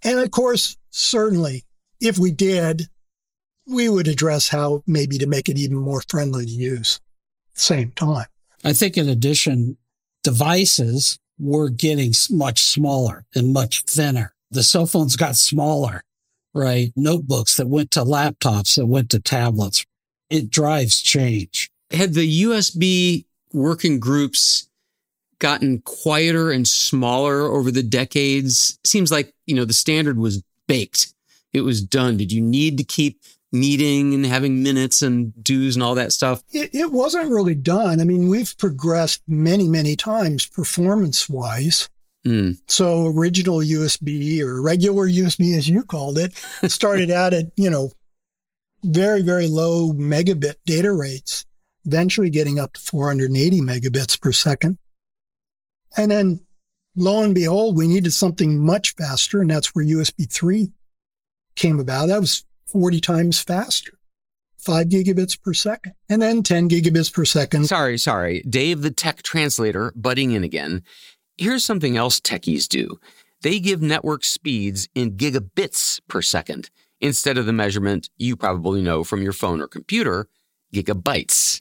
And 0.04 0.18
of 0.18 0.32
course, 0.32 0.76
certainly, 0.90 1.64
if 2.00 2.18
we 2.18 2.32
did, 2.32 2.88
we 3.68 3.88
would 3.88 4.08
address 4.08 4.48
how 4.48 4.82
maybe 4.84 5.16
to 5.18 5.28
make 5.28 5.48
it 5.48 5.58
even 5.58 5.76
more 5.76 6.02
friendly 6.08 6.44
to 6.44 6.50
use 6.50 7.00
same 7.54 7.92
time. 7.92 8.26
I 8.64 8.72
think 8.72 8.96
in 8.96 9.08
addition, 9.08 9.76
devices 10.22 11.18
were 11.38 11.68
getting 11.68 12.12
much 12.30 12.62
smaller 12.62 13.24
and 13.34 13.52
much 13.52 13.82
thinner. 13.82 14.34
The 14.50 14.62
cell 14.62 14.86
phones 14.86 15.16
got 15.16 15.36
smaller, 15.36 16.04
right? 16.54 16.92
Notebooks 16.94 17.56
that 17.56 17.68
went 17.68 17.90
to 17.92 18.00
laptops 18.00 18.76
that 18.76 18.86
went 18.86 19.10
to 19.10 19.20
tablets. 19.20 19.84
It 20.30 20.50
drives 20.50 21.02
change. 21.02 21.70
Had 21.90 22.14
the 22.14 22.42
USB 22.44 23.24
working 23.52 23.98
groups 23.98 24.68
gotten 25.38 25.80
quieter 25.80 26.50
and 26.52 26.66
smaller 26.68 27.42
over 27.42 27.70
the 27.70 27.82
decades? 27.82 28.78
Seems 28.84 29.10
like, 29.10 29.34
you 29.46 29.54
know, 29.54 29.64
the 29.64 29.74
standard 29.74 30.18
was 30.18 30.42
baked. 30.68 31.12
It 31.52 31.62
was 31.62 31.82
done. 31.82 32.16
Did 32.16 32.32
you 32.32 32.40
need 32.40 32.78
to 32.78 32.84
keep 32.84 33.20
meeting 33.52 34.14
and 34.14 34.24
having 34.24 34.62
minutes 34.62 35.02
and 35.02 35.32
dues 35.44 35.76
and 35.76 35.82
all 35.82 35.94
that 35.94 36.12
stuff? 36.12 36.42
It, 36.50 36.74
it 36.74 36.90
wasn't 36.90 37.30
really 37.30 37.54
done. 37.54 38.00
I 38.00 38.04
mean, 38.04 38.28
we've 38.28 38.56
progressed 38.58 39.22
many, 39.28 39.68
many 39.68 39.94
times 39.94 40.46
performance 40.46 41.28
wise. 41.28 41.88
Mm. 42.26 42.58
So 42.68 43.08
original 43.08 43.58
USB 43.58 44.40
or 44.40 44.62
regular 44.62 45.08
USB, 45.08 45.56
as 45.56 45.68
you 45.68 45.82
called 45.82 46.18
it, 46.18 46.34
started 46.70 47.10
out 47.10 47.34
at, 47.34 47.46
you 47.56 47.68
know, 47.68 47.90
very, 48.84 49.22
very 49.22 49.48
low 49.48 49.92
megabit 49.92 50.54
data 50.64 50.92
rates, 50.92 51.44
eventually 51.84 52.30
getting 52.30 52.58
up 52.58 52.72
to 52.72 52.80
480 52.80 53.60
megabits 53.60 54.20
per 54.20 54.32
second. 54.32 54.78
And 55.96 56.10
then 56.10 56.40
lo 56.96 57.22
and 57.22 57.34
behold, 57.34 57.76
we 57.76 57.86
needed 57.86 58.12
something 58.12 58.64
much 58.64 58.94
faster. 58.94 59.40
And 59.40 59.50
that's 59.50 59.74
where 59.74 59.84
USB 59.84 60.30
3 60.32 60.70
came 61.54 61.80
about. 61.80 62.06
That 62.06 62.20
was 62.20 62.44
40 62.72 63.00
times 63.00 63.40
faster. 63.40 63.92
Five 64.58 64.88
gigabits 64.88 65.40
per 65.40 65.52
second, 65.52 65.94
and 66.08 66.22
then 66.22 66.42
10 66.42 66.68
gigabits 66.68 67.12
per 67.12 67.24
second. 67.24 67.66
Sorry, 67.66 67.98
sorry. 67.98 68.42
Dave, 68.48 68.82
the 68.82 68.92
tech 68.92 69.22
translator, 69.22 69.92
butting 69.96 70.32
in 70.32 70.44
again. 70.44 70.82
Here's 71.36 71.64
something 71.64 71.96
else 71.96 72.20
techies 72.20 72.68
do 72.68 72.98
they 73.42 73.58
give 73.58 73.82
network 73.82 74.24
speeds 74.24 74.88
in 74.94 75.16
gigabits 75.16 76.00
per 76.08 76.22
second 76.22 76.70
instead 77.00 77.36
of 77.36 77.46
the 77.46 77.52
measurement 77.52 78.08
you 78.16 78.36
probably 78.36 78.80
know 78.80 79.02
from 79.02 79.22
your 79.22 79.32
phone 79.32 79.60
or 79.60 79.66
computer, 79.66 80.28
gigabytes. 80.72 81.60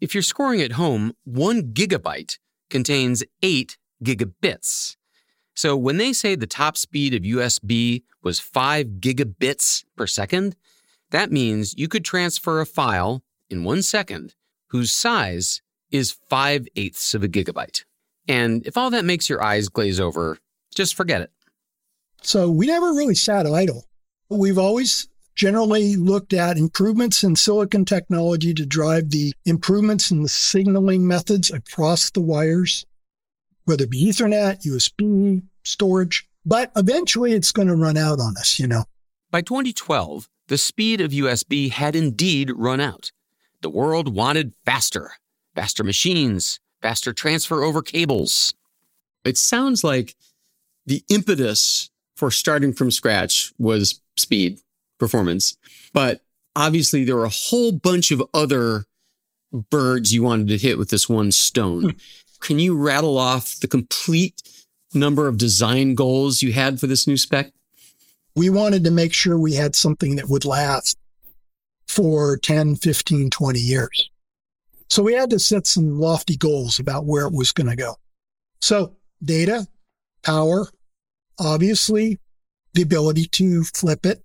If 0.00 0.14
you're 0.14 0.22
scoring 0.22 0.62
at 0.62 0.72
home, 0.72 1.14
one 1.24 1.72
gigabyte 1.72 2.38
contains 2.70 3.24
eight 3.42 3.78
gigabits. 4.04 4.97
So 5.58 5.76
when 5.76 5.96
they 5.96 6.12
say 6.12 6.36
the 6.36 6.46
top 6.46 6.76
speed 6.76 7.14
of 7.14 7.22
USB 7.22 8.04
was 8.22 8.38
5 8.38 9.00
gigabits 9.00 9.82
per 9.96 10.06
second, 10.06 10.54
that 11.10 11.32
means 11.32 11.74
you 11.76 11.88
could 11.88 12.04
transfer 12.04 12.60
a 12.60 12.64
file 12.64 13.24
in 13.50 13.64
one 13.64 13.82
second 13.82 14.36
whose 14.68 14.92
size 14.92 15.60
is 15.90 16.12
5 16.12 16.68
eighths 16.76 17.12
of 17.12 17.24
a 17.24 17.28
gigabyte. 17.28 17.82
And 18.28 18.64
if 18.68 18.76
all 18.76 18.88
that 18.90 19.04
makes 19.04 19.28
your 19.28 19.42
eyes 19.42 19.68
glaze 19.68 19.98
over, 19.98 20.38
just 20.72 20.94
forget 20.94 21.22
it. 21.22 21.32
So 22.22 22.48
we 22.48 22.68
never 22.68 22.92
really 22.92 23.16
sat 23.16 23.44
idle. 23.44 23.84
We've 24.28 24.58
always 24.58 25.08
generally 25.34 25.96
looked 25.96 26.34
at 26.34 26.56
improvements 26.56 27.24
in 27.24 27.34
silicon 27.34 27.84
technology 27.84 28.54
to 28.54 28.64
drive 28.64 29.10
the 29.10 29.32
improvements 29.44 30.12
in 30.12 30.22
the 30.22 30.28
signaling 30.28 31.04
methods 31.04 31.50
across 31.50 32.10
the 32.12 32.20
wires 32.20 32.86
whether 33.68 33.84
it 33.84 33.90
be 33.90 34.08
Ethernet, 34.08 34.64
USB, 34.64 35.42
storage. 35.64 36.28
But 36.44 36.72
eventually 36.76 37.32
it's 37.32 37.52
going 37.52 37.68
to 37.68 37.76
run 37.76 37.96
out 37.96 38.20
on 38.20 38.36
us, 38.38 38.58
you 38.58 38.66
know. 38.66 38.84
By 39.30 39.42
2012, 39.42 40.28
the 40.48 40.58
speed 40.58 41.00
of 41.00 41.12
USB 41.12 41.70
had 41.70 41.94
indeed 41.94 42.50
run 42.56 42.80
out. 42.80 43.12
The 43.60 43.68
world 43.68 44.14
wanted 44.14 44.54
faster, 44.64 45.12
faster 45.54 45.84
machines, 45.84 46.58
faster 46.80 47.12
transfer 47.12 47.62
over 47.62 47.82
cables. 47.82 48.54
It 49.24 49.36
sounds 49.36 49.84
like 49.84 50.14
the 50.86 51.04
impetus 51.10 51.90
for 52.16 52.30
starting 52.30 52.72
from 52.72 52.90
scratch 52.90 53.52
was 53.58 54.00
speed, 54.16 54.60
performance, 54.98 55.56
but 55.92 56.22
obviously 56.56 57.04
there 57.04 57.16
were 57.16 57.24
a 57.24 57.28
whole 57.28 57.72
bunch 57.72 58.10
of 58.10 58.22
other 58.32 58.86
birds 59.52 60.12
you 60.12 60.22
wanted 60.22 60.48
to 60.48 60.58
hit 60.58 60.78
with 60.78 60.90
this 60.90 61.08
one 61.08 61.32
stone. 61.32 61.82
Hmm. 61.82 61.96
Can 62.40 62.58
you 62.58 62.76
rattle 62.76 63.18
off 63.18 63.58
the 63.60 63.68
complete 63.68 64.42
number 64.94 65.28
of 65.28 65.38
design 65.38 65.94
goals 65.94 66.42
you 66.42 66.52
had 66.52 66.80
for 66.80 66.86
this 66.86 67.06
new 67.06 67.16
spec? 67.16 67.52
We 68.34 68.50
wanted 68.50 68.84
to 68.84 68.90
make 68.90 69.12
sure 69.12 69.38
we 69.38 69.54
had 69.54 69.74
something 69.74 70.16
that 70.16 70.28
would 70.28 70.44
last 70.44 70.96
for 71.88 72.36
10, 72.36 72.76
15, 72.76 73.30
20 73.30 73.58
years. 73.58 74.10
So 74.88 75.02
we 75.02 75.14
had 75.14 75.30
to 75.30 75.38
set 75.38 75.66
some 75.66 75.98
lofty 75.98 76.36
goals 76.36 76.78
about 76.78 77.04
where 77.04 77.26
it 77.26 77.32
was 77.32 77.52
going 77.52 77.68
to 77.68 77.76
go. 77.76 77.96
So 78.60 78.94
data, 79.22 79.66
power, 80.22 80.68
obviously 81.38 82.18
the 82.74 82.82
ability 82.82 83.26
to 83.26 83.64
flip 83.64 84.06
it, 84.06 84.22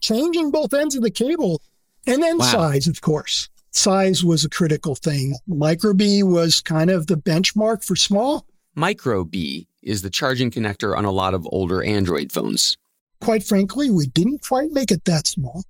changing 0.00 0.50
both 0.50 0.74
ends 0.74 0.96
of 0.96 1.02
the 1.02 1.10
cable, 1.10 1.62
and 2.06 2.22
then 2.22 2.38
wow. 2.38 2.44
size, 2.44 2.88
of 2.88 3.00
course 3.00 3.48
size 3.72 4.24
was 4.24 4.44
a 4.44 4.48
critical 4.48 4.94
thing. 4.94 5.34
Micro 5.46 5.94
B 5.94 6.22
was 6.22 6.60
kind 6.60 6.90
of 6.90 7.06
the 7.06 7.16
benchmark 7.16 7.84
for 7.84 7.96
small. 7.96 8.46
Micro 8.74 9.24
B 9.24 9.68
is 9.82 10.02
the 10.02 10.10
charging 10.10 10.50
connector 10.50 10.96
on 10.96 11.04
a 11.04 11.10
lot 11.10 11.34
of 11.34 11.46
older 11.50 11.82
Android 11.82 12.32
phones. 12.32 12.76
Quite 13.20 13.44
frankly, 13.44 13.90
we 13.90 14.06
didn't 14.06 14.46
quite 14.46 14.70
make 14.70 14.90
it 14.90 15.04
that 15.04 15.26
small. 15.26 15.64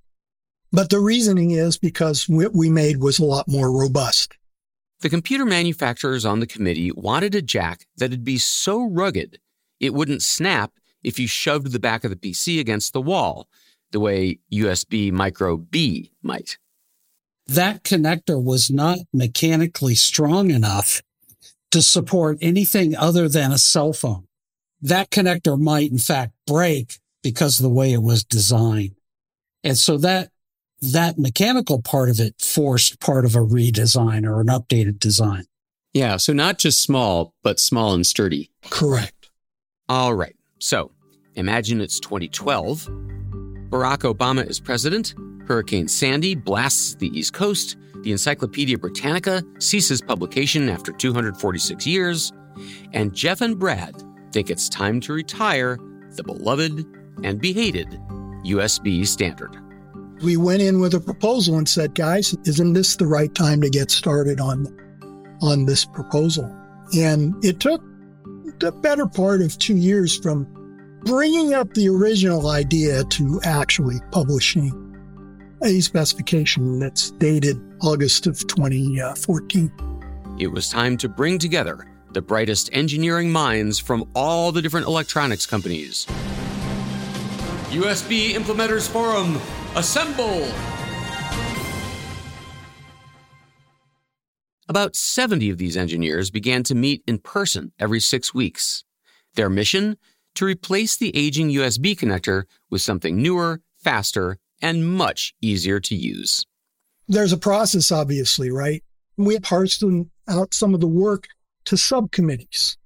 But 0.71 0.89
the 0.89 0.99
reasoning 0.99 1.51
is 1.51 1.77
because 1.77 2.27
what 2.27 2.53
we 2.53 2.69
made 2.69 2.97
was 2.97 3.19
a 3.19 3.25
lot 3.25 3.47
more 3.47 3.71
robust. 3.71 4.37
The 5.01 5.09
computer 5.09 5.45
manufacturers 5.45 6.25
on 6.25 6.39
the 6.39 6.47
committee 6.47 6.91
wanted 6.91 7.35
a 7.35 7.41
jack 7.41 7.85
that'd 7.97 8.23
be 8.23 8.37
so 8.37 8.89
rugged 8.89 9.39
it 9.79 9.93
wouldn't 9.93 10.23
snap 10.23 10.71
if 11.03 11.19
you 11.19 11.27
shoved 11.27 11.73
the 11.73 11.79
back 11.79 12.05
of 12.05 12.09
the 12.09 12.15
PC 12.15 12.59
against 12.59 12.93
the 12.93 13.01
wall, 13.01 13.49
the 13.91 13.99
way 13.99 14.39
USB 14.51 15.11
Micro 15.11 15.57
B 15.57 16.11
might 16.21 16.57
that 17.47 17.83
connector 17.83 18.41
was 18.41 18.71
not 18.71 18.99
mechanically 19.13 19.95
strong 19.95 20.51
enough 20.51 21.01
to 21.71 21.81
support 21.81 22.37
anything 22.41 22.95
other 22.95 23.27
than 23.27 23.51
a 23.51 23.57
cell 23.57 23.93
phone. 23.93 24.27
that 24.81 25.09
connector 25.09 25.57
might 25.57 25.89
in 25.91 25.97
fact 25.97 26.33
break 26.45 26.99
because 27.23 27.57
of 27.57 27.63
the 27.63 27.69
way 27.69 27.93
it 27.93 28.01
was 28.01 28.23
designed. 28.23 28.95
And 29.63 29.77
so 29.77 29.97
that, 29.97 30.29
that 30.81 31.17
mechanical 31.17 31.81
part 31.81 32.09
of 32.09 32.19
it 32.19 32.35
forced 32.41 32.99
part 32.99 33.23
of 33.23 33.33
a 33.35 33.39
redesign 33.39 34.25
or 34.25 34.41
an 34.41 34.47
updated 34.47 34.99
design. 34.99 35.45
Yeah. 35.93 36.17
So 36.17 36.33
not 36.33 36.59
just 36.59 36.81
small, 36.81 37.33
but 37.43 37.59
small 37.59 37.93
and 37.93 38.05
sturdy. 38.05 38.51
Correct. 38.69 39.29
All 39.87 40.13
right. 40.13 40.35
So 40.59 40.91
imagine 41.35 41.79
it's 41.79 41.99
2012. 42.01 42.89
Barack 43.69 43.99
Obama 43.99 44.45
is 44.45 44.59
president. 44.59 45.15
Hurricane 45.47 45.87
Sandy 45.87 46.35
blasts 46.35 46.95
the 46.95 47.07
East 47.17 47.33
Coast. 47.33 47.77
The 48.01 48.11
Encyclopedia 48.11 48.77
Britannica 48.77 49.43
ceases 49.59 50.01
publication 50.01 50.69
after 50.69 50.91
246 50.91 51.85
years. 51.87 52.31
And 52.93 53.13
Jeff 53.13 53.41
and 53.41 53.57
Brad 53.57 54.01
think 54.31 54.49
it's 54.49 54.69
time 54.69 54.99
to 55.01 55.13
retire 55.13 55.77
the 56.15 56.23
beloved 56.23 56.85
and 57.23 57.39
behated 57.39 57.87
USB 58.45 59.05
standard. 59.07 59.55
We 60.21 60.37
went 60.37 60.61
in 60.61 60.79
with 60.79 60.93
a 60.93 60.99
proposal 60.99 61.57
and 61.57 61.67
said, 61.67 61.95
guys, 61.95 62.35
isn't 62.45 62.73
this 62.73 62.95
the 62.95 63.07
right 63.07 63.33
time 63.33 63.61
to 63.61 63.69
get 63.69 63.91
started 63.91 64.39
on, 64.39 64.67
on 65.41 65.65
this 65.65 65.85
proposal? 65.85 66.45
And 66.95 67.33
it 67.43 67.59
took 67.59 67.81
the 68.59 68.71
better 68.71 69.07
part 69.07 69.41
of 69.41 69.57
two 69.57 69.75
years 69.75 70.17
from 70.17 70.47
bringing 71.03 71.53
up 71.53 71.73
the 71.73 71.89
original 71.89 72.47
idea 72.49 73.03
to 73.03 73.41
actually 73.43 73.99
publishing 74.11 74.71
a 75.63 75.79
specification 75.79 76.77
that's 76.77 77.11
dated 77.11 77.57
August 77.81 78.27
of 78.27 78.37
2014. 78.47 79.71
It 80.37 80.47
was 80.47 80.69
time 80.69 80.97
to 80.97 81.07
bring 81.07 81.39
together 81.39 81.87
the 82.11 82.21
brightest 82.21 82.69
engineering 82.73 83.31
minds 83.31 83.79
from 83.79 84.09
all 84.13 84.51
the 84.51 84.61
different 84.61 84.87
electronics 84.87 85.45
companies. 85.45 86.05
USB 87.69 88.33
Implementers 88.33 88.89
Forum, 88.89 89.39
assemble! 89.75 90.51
About 94.67 94.95
70 94.95 95.49
of 95.49 95.57
these 95.57 95.77
engineers 95.77 96.29
began 96.29 96.63
to 96.63 96.75
meet 96.75 97.03
in 97.07 97.19
person 97.19 97.71
every 97.79 97.99
six 97.99 98.33
weeks. 98.33 98.83
Their 99.35 99.49
mission? 99.49 99.97
To 100.35 100.45
replace 100.45 100.97
the 100.97 101.15
aging 101.15 101.49
USB 101.51 101.95
connector 101.95 102.43
with 102.69 102.81
something 102.81 103.21
newer, 103.21 103.61
faster, 103.77 104.39
and 104.63 104.87
much 104.87 105.35
easier 105.41 105.79
to 105.81 105.95
use. 105.95 106.45
There's 107.07 107.33
a 107.33 107.37
process, 107.37 107.91
obviously, 107.91 108.49
right? 108.49 108.81
We 109.17 109.37
parsed 109.39 109.83
out 110.27 110.53
some 110.53 110.73
of 110.73 110.79
the 110.79 110.87
work 110.87 111.27
to 111.65 111.77
subcommittees. 111.77 112.77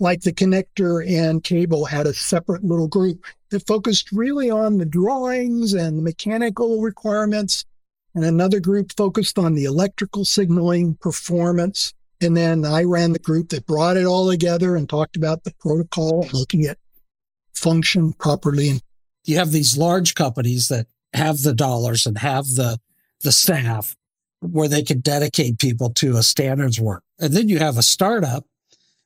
Like 0.00 0.22
the 0.22 0.32
connector 0.32 1.06
and 1.08 1.44
cable 1.44 1.84
had 1.84 2.06
a 2.06 2.12
separate 2.12 2.64
little 2.64 2.88
group 2.88 3.24
that 3.50 3.66
focused 3.66 4.10
really 4.12 4.50
on 4.50 4.78
the 4.78 4.84
drawings 4.84 5.72
and 5.72 5.98
the 5.98 6.02
mechanical 6.02 6.80
requirements. 6.80 7.64
And 8.14 8.24
another 8.24 8.58
group 8.58 8.92
focused 8.96 9.38
on 9.38 9.54
the 9.54 9.64
electrical 9.64 10.24
signaling 10.24 10.96
performance. 10.96 11.94
And 12.20 12.36
then 12.36 12.64
I 12.64 12.82
ran 12.82 13.12
the 13.12 13.18
group 13.20 13.50
that 13.50 13.66
brought 13.66 13.96
it 13.96 14.04
all 14.04 14.28
together 14.28 14.74
and 14.74 14.88
talked 14.88 15.16
about 15.16 15.44
the 15.44 15.54
protocol, 15.60 16.26
looking 16.32 16.64
at 16.64 16.78
function 17.54 18.14
properly. 18.14 18.70
And 18.70 18.82
You 19.24 19.36
have 19.36 19.52
these 19.52 19.76
large 19.78 20.14
companies 20.14 20.68
that 20.68 20.86
have 21.12 21.42
the 21.42 21.54
dollars 21.54 22.06
and 22.06 22.18
have 22.18 22.46
the, 22.46 22.78
the 23.22 23.32
staff 23.32 23.96
where 24.40 24.68
they 24.68 24.82
can 24.82 25.00
dedicate 25.00 25.58
people 25.58 25.90
to 25.90 26.16
a 26.16 26.22
standards 26.22 26.80
work. 26.80 27.02
And 27.18 27.32
then 27.34 27.48
you 27.48 27.58
have 27.58 27.76
a 27.76 27.82
startup 27.82 28.46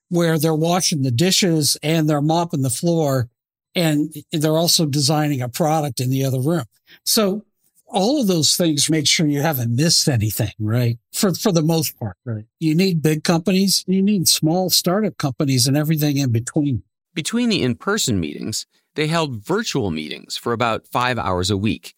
where 0.08 0.38
they're 0.38 0.54
washing 0.54 1.02
the 1.02 1.10
dishes 1.10 1.76
and 1.82 2.08
they're 2.08 2.20
mopping 2.20 2.62
the 2.62 2.70
floor 2.70 3.28
and 3.74 4.14
they're 4.30 4.56
also 4.56 4.86
designing 4.86 5.42
a 5.42 5.48
product 5.48 6.00
in 6.00 6.10
the 6.10 6.24
other 6.24 6.40
room. 6.40 6.64
So 7.04 7.44
all 7.86 8.20
of 8.20 8.26
those 8.26 8.56
things 8.56 8.90
make 8.90 9.06
sure 9.06 9.26
you 9.26 9.40
haven't 9.40 9.74
missed 9.74 10.08
anything, 10.08 10.52
right? 10.58 10.98
For, 11.12 11.34
for 11.34 11.52
the 11.52 11.62
most 11.62 11.98
part, 11.98 12.16
right? 12.24 12.44
You 12.60 12.74
need 12.74 13.02
big 13.02 13.24
companies, 13.24 13.84
you 13.86 14.02
need 14.02 14.28
small 14.28 14.70
startup 14.70 15.18
companies 15.18 15.66
and 15.66 15.76
everything 15.76 16.16
in 16.16 16.30
between. 16.30 16.82
Between 17.14 17.48
the 17.48 17.62
in-person 17.62 18.18
meetings, 18.18 18.66
they 18.94 19.06
held 19.06 19.44
virtual 19.44 19.90
meetings 19.90 20.36
for 20.36 20.52
about 20.52 20.86
five 20.86 21.18
hours 21.18 21.50
a 21.50 21.56
week. 21.56 21.94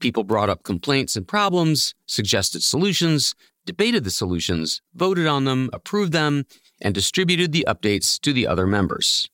People 0.00 0.24
brought 0.24 0.50
up 0.50 0.62
complaints 0.62 1.16
and 1.16 1.26
problems, 1.26 1.94
suggested 2.06 2.62
solutions, 2.62 3.34
debated 3.64 4.04
the 4.04 4.10
solutions, 4.10 4.82
voted 4.94 5.26
on 5.26 5.44
them, 5.44 5.70
approved 5.72 6.12
them, 6.12 6.44
and 6.80 6.94
distributed 6.94 7.52
the 7.52 7.64
updates 7.68 8.20
to 8.20 8.32
the 8.32 8.46
other 8.46 8.66
members. 8.66 9.28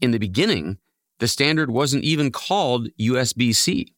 In 0.00 0.12
the 0.12 0.18
beginning, 0.18 0.78
the 1.18 1.28
standard 1.28 1.70
wasn't 1.70 2.04
even 2.04 2.30
called 2.30 2.88
USB 3.00 3.54
C. 3.54 3.94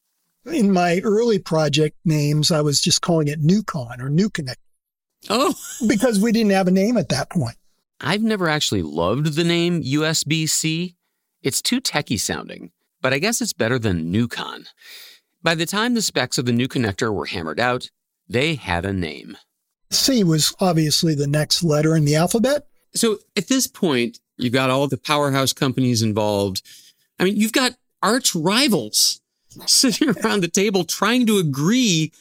In 0.46 0.72
my 0.72 1.00
early 1.04 1.38
project 1.38 1.96
names, 2.04 2.50
I 2.50 2.60
was 2.60 2.80
just 2.80 3.02
calling 3.02 3.28
it 3.28 3.42
NewCon 3.42 4.00
or 4.00 4.08
NewConnect. 4.08 4.56
Oh, 5.28 5.54
because 5.86 6.20
we 6.20 6.32
didn't 6.32 6.52
have 6.52 6.68
a 6.68 6.72
name 6.72 6.96
at 6.96 7.08
that 7.08 7.30
point. 7.30 7.56
I've 8.00 8.22
never 8.22 8.48
actually 8.48 8.82
loved 8.82 9.34
the 9.34 9.44
name 9.44 9.82
USB 9.82 10.48
C. 10.48 10.94
It's 11.42 11.62
too 11.62 11.80
techy 11.80 12.16
sounding, 12.16 12.72
but 13.00 13.12
I 13.12 13.18
guess 13.18 13.40
it's 13.40 13.52
better 13.52 13.78
than 13.78 14.12
NewCon. 14.12 14.66
By 15.42 15.54
the 15.54 15.66
time 15.66 15.94
the 15.94 16.02
specs 16.02 16.38
of 16.38 16.46
the 16.46 16.52
new 16.52 16.66
connector 16.68 17.12
were 17.14 17.26
hammered 17.26 17.60
out, 17.60 17.90
they 18.28 18.56
had 18.56 18.84
a 18.84 18.92
name. 18.92 19.36
C 19.90 20.24
was 20.24 20.54
obviously 20.60 21.14
the 21.14 21.26
next 21.26 21.62
letter 21.62 21.96
in 21.96 22.04
the 22.04 22.16
alphabet. 22.16 22.66
So 22.94 23.18
at 23.36 23.48
this 23.48 23.66
point, 23.66 24.18
you've 24.36 24.52
got 24.52 24.70
all 24.70 24.88
the 24.88 24.98
powerhouse 24.98 25.52
companies 25.52 26.02
involved. 26.02 26.62
I 27.18 27.24
mean, 27.24 27.36
you've 27.36 27.52
got 27.52 27.76
arch 28.02 28.34
rivals 28.34 29.20
sitting 29.66 30.10
around 30.24 30.42
the 30.42 30.48
table 30.48 30.84
trying 30.84 31.26
to 31.26 31.38
agree 31.38 32.12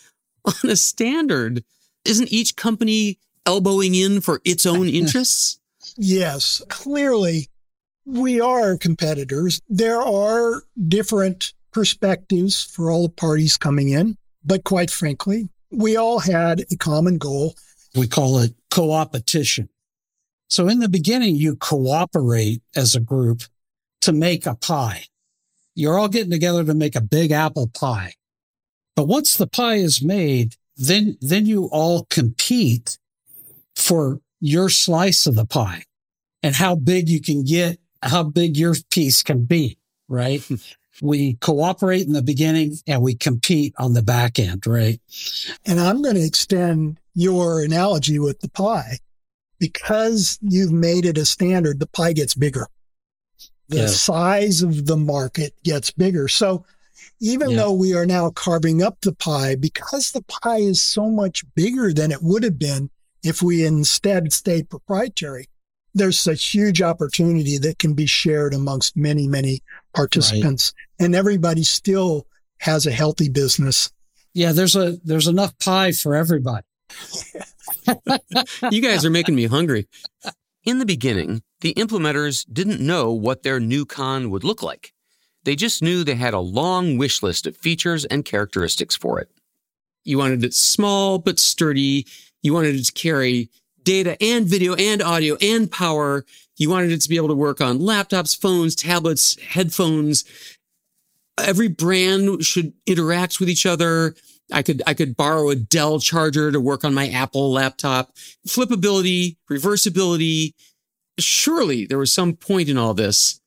on 0.46 0.70
a 0.70 0.76
standard. 0.76 1.64
Isn't 2.06 2.32
each 2.32 2.56
company 2.56 3.20
elbowing 3.46 3.96
in 3.96 4.22
for 4.22 4.42
its 4.46 4.66
own 4.66 4.88
interests? 4.90 5.60
yes, 5.98 6.62
clearly 6.70 7.50
we 8.08 8.40
are 8.40 8.78
competitors. 8.78 9.62
There 9.68 10.02
are 10.02 10.64
different 10.88 11.54
perspectives 11.74 12.64
for 12.64 12.90
all 12.90 13.04
the 13.04 13.14
parties 13.14 13.58
coming 13.58 13.90
in, 13.90 14.18
but 14.46 14.64
quite 14.64 14.90
frankly, 14.90 15.50
we 15.72 15.98
all 15.98 16.20
had 16.20 16.64
a 16.72 16.78
common 16.78 17.18
goal. 17.18 17.56
We 17.96 18.08
call 18.08 18.40
it 18.40 18.56
co-opetition. 18.72 19.68
So 20.50 20.70
in 20.70 20.80
the 20.80 20.88
beginning, 20.88 21.36
you 21.36 21.58
cooperate 21.58 22.62
as 22.76 22.96
a 22.96 23.02
group 23.02 23.44
to 24.02 24.14
make 24.14 24.46
a 24.46 24.56
pie. 24.56 25.04
You're 25.76 26.00
all 26.00 26.08
getting 26.08 26.32
together 26.32 26.64
to 26.64 26.74
make 26.74 26.96
a 26.96 27.02
big 27.02 27.32
apple 27.32 27.68
pie. 27.68 28.14
But 28.96 29.08
once 29.08 29.36
the 29.36 29.48
pie 29.48 29.76
is 29.76 30.02
made, 30.02 30.56
then, 30.78 31.18
then 31.20 31.46
you 31.46 31.66
all 31.66 32.06
compete 32.10 32.98
for 33.76 34.22
your 34.40 34.70
slice 34.70 35.28
of 35.28 35.36
the 35.36 35.46
pie 35.46 35.84
and 36.42 36.56
how 36.56 36.76
big 36.76 37.10
you 37.10 37.22
can 37.22 37.44
get 37.44 37.80
how 38.04 38.24
big 38.24 38.58
your 38.58 38.76
piece 38.90 39.24
can 39.24 39.46
be, 39.46 39.78
right? 40.08 40.42
we 41.02 41.36
cooperate 41.36 42.08
in 42.08 42.14
the 42.14 42.22
beginning 42.22 42.76
and 42.88 43.02
we 43.02 43.16
compete 43.16 43.74
on 43.78 43.94
the 43.94 44.02
back 44.02 44.40
end, 44.40 44.66
right? 44.66 45.00
And 45.66 45.80
I'm 45.80 46.02
going 46.02 46.16
to 46.16 46.26
extend 46.26 47.00
your 47.14 47.62
analogy 47.62 48.20
with 48.20 48.40
the 48.40 48.50
pie. 48.50 49.00
Because 49.60 50.38
you've 50.44 50.72
made 50.72 51.04
it 51.04 51.18
a 51.18 51.26
standard, 51.26 51.80
the 51.80 51.88
pie 51.88 52.14
gets 52.14 52.36
bigger. 52.36 52.68
The 53.70 53.78
yes. 53.78 54.00
size 54.00 54.62
of 54.62 54.86
the 54.86 54.98
market 54.98 55.56
gets 55.64 55.90
bigger. 55.90 56.28
So 56.28 56.64
even 57.20 57.50
yeah. 57.50 57.58
though 57.58 57.74
we 57.74 57.96
are 57.96 58.06
now 58.06 58.30
carving 58.30 58.84
up 58.84 59.02
the 59.02 59.14
pie, 59.14 59.56
because 59.56 60.12
the 60.12 60.22
pie 60.22 60.60
is 60.60 60.80
so 60.80 61.10
much 61.10 61.44
bigger 61.56 61.92
than 61.92 62.12
it 62.12 62.22
would 62.22 62.44
have 62.44 62.60
been 62.60 62.92
if 63.24 63.42
we 63.42 63.66
instead 63.66 64.32
stayed 64.32 64.70
proprietary, 64.70 65.48
there's 65.98 66.28
a 66.28 66.34
huge 66.34 66.82
opportunity 66.82 67.58
that 67.58 67.80
can 67.80 67.94
be 67.94 68.06
shared 68.06 68.54
amongst 68.54 68.96
many, 68.96 69.28
many 69.28 69.62
participants 69.94 70.74
right. 70.76 71.06
and 71.06 71.16
everybody 71.16 71.64
still 71.64 72.28
has 72.60 72.86
a 72.86 72.92
healthy 72.92 73.30
business. 73.30 73.92
Yeah, 74.34 74.52
there's 74.52 74.76
a 74.76 74.98
there's 75.04 75.28
enough 75.28 75.58
pie 75.60 75.92
for 75.92 76.16
everybody. 76.16 76.66
you 78.72 78.82
guys 78.82 79.06
are 79.06 79.10
making 79.10 79.36
me 79.36 79.46
hungry. 79.46 79.88
In 80.64 80.80
the 80.80 80.86
beginning, 80.86 81.44
the 81.62 81.74
implementers 81.76 82.46
didn't 82.52 82.86
know 82.86 83.12
what 83.12 83.44
their 83.44 83.60
new 83.60 83.86
con 83.86 84.30
would 84.30 84.44
look 84.44 84.62
like. 84.62 84.94
They 85.44 85.56
just 85.56 85.82
knew 85.82 86.04
they 86.04 86.16
had 86.16 86.34
a 86.34 86.40
long 86.40 86.98
wish 86.98 87.24
list 87.24 87.48
of 87.48 87.56
features 87.56 88.06
and 88.06 88.26
characteristics 88.26 88.96
for 88.96 89.20
it. 89.20 89.30
You 90.04 90.18
wanted 90.18 90.44
it 90.44 90.54
small 90.54 91.20
but 91.20 91.40
sturdy. 91.40 92.06
You 92.44 92.54
wanted 92.54 92.76
it 92.76 92.84
to 92.84 92.92
carry 92.92 93.50
data 93.88 94.22
and 94.22 94.46
video 94.46 94.76
and 94.76 95.02
audio 95.02 95.38
and 95.42 95.72
power. 95.72 96.26
You 96.58 96.70
wanted 96.70 96.92
it 96.92 97.00
to 97.02 97.10
be 97.10 97.16
able 97.16 97.30
to 97.30 97.36
work 97.36 97.62
on 97.62 97.80
laptops, 97.80 98.38
phones, 98.38 98.76
tablets, 98.76 99.42
headphones. 99.42 100.26
Every 101.38 101.70
brand 101.70 102.44
should 102.44 102.74
interact 102.86 103.40
with 103.40 103.50
each 103.50 103.66
other. 103.66 104.14
I 104.52 104.62
could, 104.62 104.84
I 104.86 104.94
could 104.94 105.16
borrow 105.16 105.50
a 105.50 105.56
Dell 105.56 106.02
charger 106.02 106.52
to 106.52 106.60
work 106.60 106.84
on 106.84 106.94
my 106.94 107.08
Apple 107.08 107.50
laptop. 107.50 108.12
Flippability, 108.46 109.38
reversibility. 109.50 110.54
Surely 111.18 111.86
there 111.86 111.98
was 111.98 112.14
some 112.14 112.34
point 112.34 112.68
in 112.68 112.78
all 112.78 112.94
this 112.94 113.40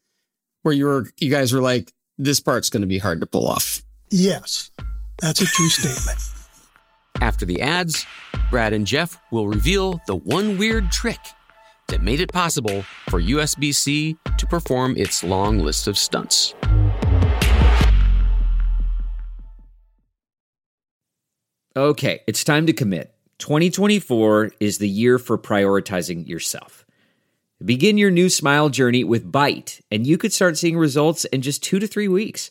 where 0.63 0.73
you 0.73 0.87
were, 0.87 1.11
you 1.19 1.31
guys 1.31 1.53
were 1.53 1.61
like, 1.61 1.93
this 2.17 2.41
part's 2.41 2.71
going 2.71 2.81
to 2.81 2.87
be 2.87 2.99
hard 2.99 3.21
to 3.21 3.27
pull 3.27 3.47
off? 3.47 3.83
Yes, 4.09 4.71
that's 5.19 5.43
a 5.43 5.47
true 5.47 5.69
statement. 5.69 6.19
After 7.21 7.45
the 7.45 7.61
ads, 7.61 8.07
Brad 8.51 8.73
and 8.73 8.85
Jeff 8.85 9.21
will 9.31 9.47
reveal 9.47 10.01
the 10.09 10.17
one 10.17 10.59
weird 10.59 10.91
trick 10.91 11.21
that 11.87 12.03
made 12.03 12.21
it 12.21 12.33
possible 12.33 12.83
for 13.09 13.21
USB 13.21 13.73
C 13.73 14.17
to 14.39 14.47
perform 14.47 14.97
its 14.97 15.23
long 15.23 15.61
list 15.61 15.87
of 15.87 15.97
stunts. 15.97 16.55
Okay, 21.77 22.21
it's 22.27 22.43
time 22.43 22.67
to 22.67 22.73
commit. 22.73 23.15
2024 23.39 24.51
is 24.59 24.79
the 24.79 24.89
year 24.89 25.19
for 25.19 25.39
prioritizing 25.39 26.27
yourself. 26.27 26.85
Begin 27.65 27.99
your 27.99 28.11
new 28.11 28.29
smile 28.29 28.69
journey 28.69 29.05
with 29.05 29.31
Byte, 29.31 29.81
and 29.93 30.07
you 30.07 30.19
could 30.19 30.33
start 30.33 30.59
seeing 30.59 30.77
results 30.77 31.25
in 31.27 31.41
just 31.41 31.63
two 31.63 31.79
to 31.79 31.87
three 31.87 32.09
weeks. 32.09 32.51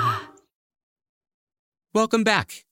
Welcome 1.93 2.23
back. 2.23 2.63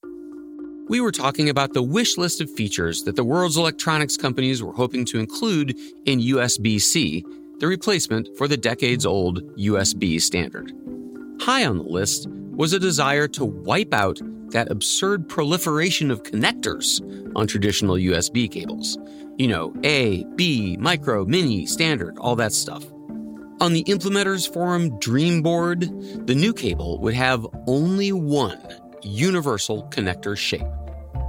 We 0.88 1.02
were 1.02 1.12
talking 1.12 1.50
about 1.50 1.74
the 1.74 1.84
wish 1.84 2.18
list 2.18 2.40
of 2.40 2.50
features 2.50 3.04
that 3.04 3.18
the 3.18 3.24
world's 3.26 3.58
electronics 3.58 4.16
companies 4.16 4.64
were 4.64 4.72
hoping 4.72 5.04
to 5.08 5.20
include 5.20 5.78
in 6.06 6.22
USB 6.22 6.80
C, 6.80 7.26
the 7.58 7.68
replacement 7.68 8.30
for 8.38 8.48
the 8.48 8.56
decades 8.56 9.06
old 9.06 9.44
USB 9.58 10.22
standard. 10.22 10.72
High 11.42 11.66
on 11.66 11.80
the 11.80 11.84
list 11.84 12.30
was 12.30 12.72
a 12.72 12.80
desire 12.80 13.28
to 13.28 13.44
wipe 13.44 13.94
out 13.94 14.22
that 14.52 14.72
absurd 14.72 15.28
proliferation 15.28 16.12
of 16.12 16.24
connectors 16.24 17.02
on 17.36 17.46
traditional 17.46 17.98
USB 17.98 18.50
cables. 18.50 18.98
You 19.38 19.50
know, 19.50 19.74
A, 19.84 20.24
B, 20.36 20.78
micro, 20.80 21.26
mini, 21.26 21.66
standard, 21.66 22.18
all 22.20 22.38
that 22.38 22.54
stuff. 22.54 22.86
On 23.60 23.74
the 23.74 23.84
implementers 23.84 24.50
forum 24.52 24.92
Dreamboard, 24.92 26.26
the 26.26 26.36
new 26.36 26.54
cable 26.54 27.02
would 27.02 27.16
have 27.16 27.46
only 27.68 28.14
one 28.14 28.62
universal 29.04 29.88
connector 29.92 30.38
shape. 30.38 30.68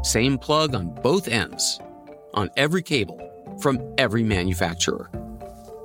Same 0.02 0.38
plug 0.38 0.74
on 0.74 0.94
both 1.02 1.28
ends, 1.28 1.78
on 2.34 2.50
every 2.56 2.82
cable, 2.82 3.18
from 3.60 3.80
every 3.98 4.22
manufacturer. 4.22 5.10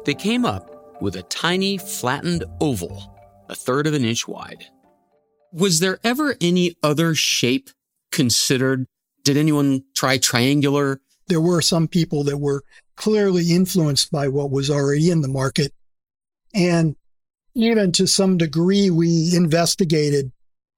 They 0.05 0.13
came 0.13 0.45
up 0.45 1.01
with 1.01 1.15
a 1.15 1.23
tiny 1.23 1.77
flattened 1.77 2.45
oval, 2.61 3.13
a 3.49 3.55
third 3.55 3.87
of 3.87 3.93
an 3.93 4.05
inch 4.05 4.27
wide. 4.27 4.65
Was 5.51 5.79
there 5.79 5.99
ever 6.03 6.35
any 6.41 6.75
other 6.83 7.15
shape 7.15 7.69
considered? 8.11 8.85
Did 9.23 9.37
anyone 9.37 9.83
try 9.95 10.17
triangular? 10.17 11.01
There 11.27 11.41
were 11.41 11.61
some 11.61 11.87
people 11.87 12.23
that 12.25 12.37
were 12.37 12.63
clearly 12.95 13.51
influenced 13.51 14.11
by 14.11 14.27
what 14.27 14.51
was 14.51 14.69
already 14.69 15.09
in 15.09 15.21
the 15.21 15.27
market. 15.27 15.73
And 16.53 16.95
even 17.55 17.91
to 17.93 18.07
some 18.07 18.37
degree, 18.37 18.89
we 18.89 19.35
investigated 19.35 20.31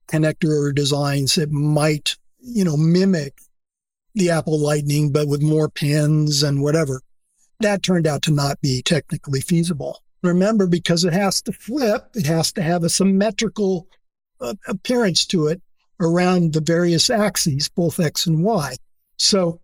connector 0.08 0.74
designs 0.74 1.36
that 1.36 1.52
might, 1.52 2.16
you 2.40 2.64
know, 2.64 2.78
mimic 2.78 3.34
the 4.16 4.30
Apple 4.32 4.60
Lightning, 4.60 5.12
but 5.12 5.28
with 5.28 5.42
more 5.42 5.70
pins 5.70 6.42
and 6.44 6.62
whatever. 6.62 7.02
That 7.60 7.84
turned 7.84 8.08
out 8.08 8.22
to 8.24 8.32
not 8.32 8.60
be 8.62 8.82
technically 8.82 9.42
feasible. 9.42 10.02
Remember, 10.24 10.68
because 10.68 11.04
it 11.04 11.14
has 11.14 11.42
to 11.44 11.52
flip, 11.52 12.10
it 12.16 12.26
has 12.26 12.52
to 12.54 12.62
have 12.62 12.84
a 12.84 12.90
symmetrical 12.90 13.88
uh, 14.42 14.56
appearance 14.68 15.26
to 15.28 15.48
it 15.48 15.62
around 16.00 16.54
the 16.54 16.62
various 16.62 17.10
axes, 17.10 17.70
both 17.70 18.00
X 18.00 18.26
and 18.26 18.44
Y. 18.44 18.76
So 19.18 19.62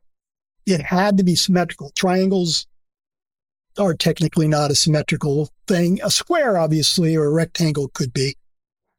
it 0.66 0.82
had 0.82 1.18
to 1.18 1.24
be 1.24 1.36
symmetrical. 1.36 1.92
Triangles 1.96 2.68
are 3.78 3.94
technically 3.94 4.48
not 4.48 4.72
a 4.72 4.76
symmetrical 4.76 5.50
thing. 5.68 6.00
A 6.04 6.12
square, 6.12 6.58
obviously, 6.58 7.16
or 7.16 7.26
a 7.26 7.32
rectangle 7.32 7.90
could 7.90 8.14
be. 8.14 8.36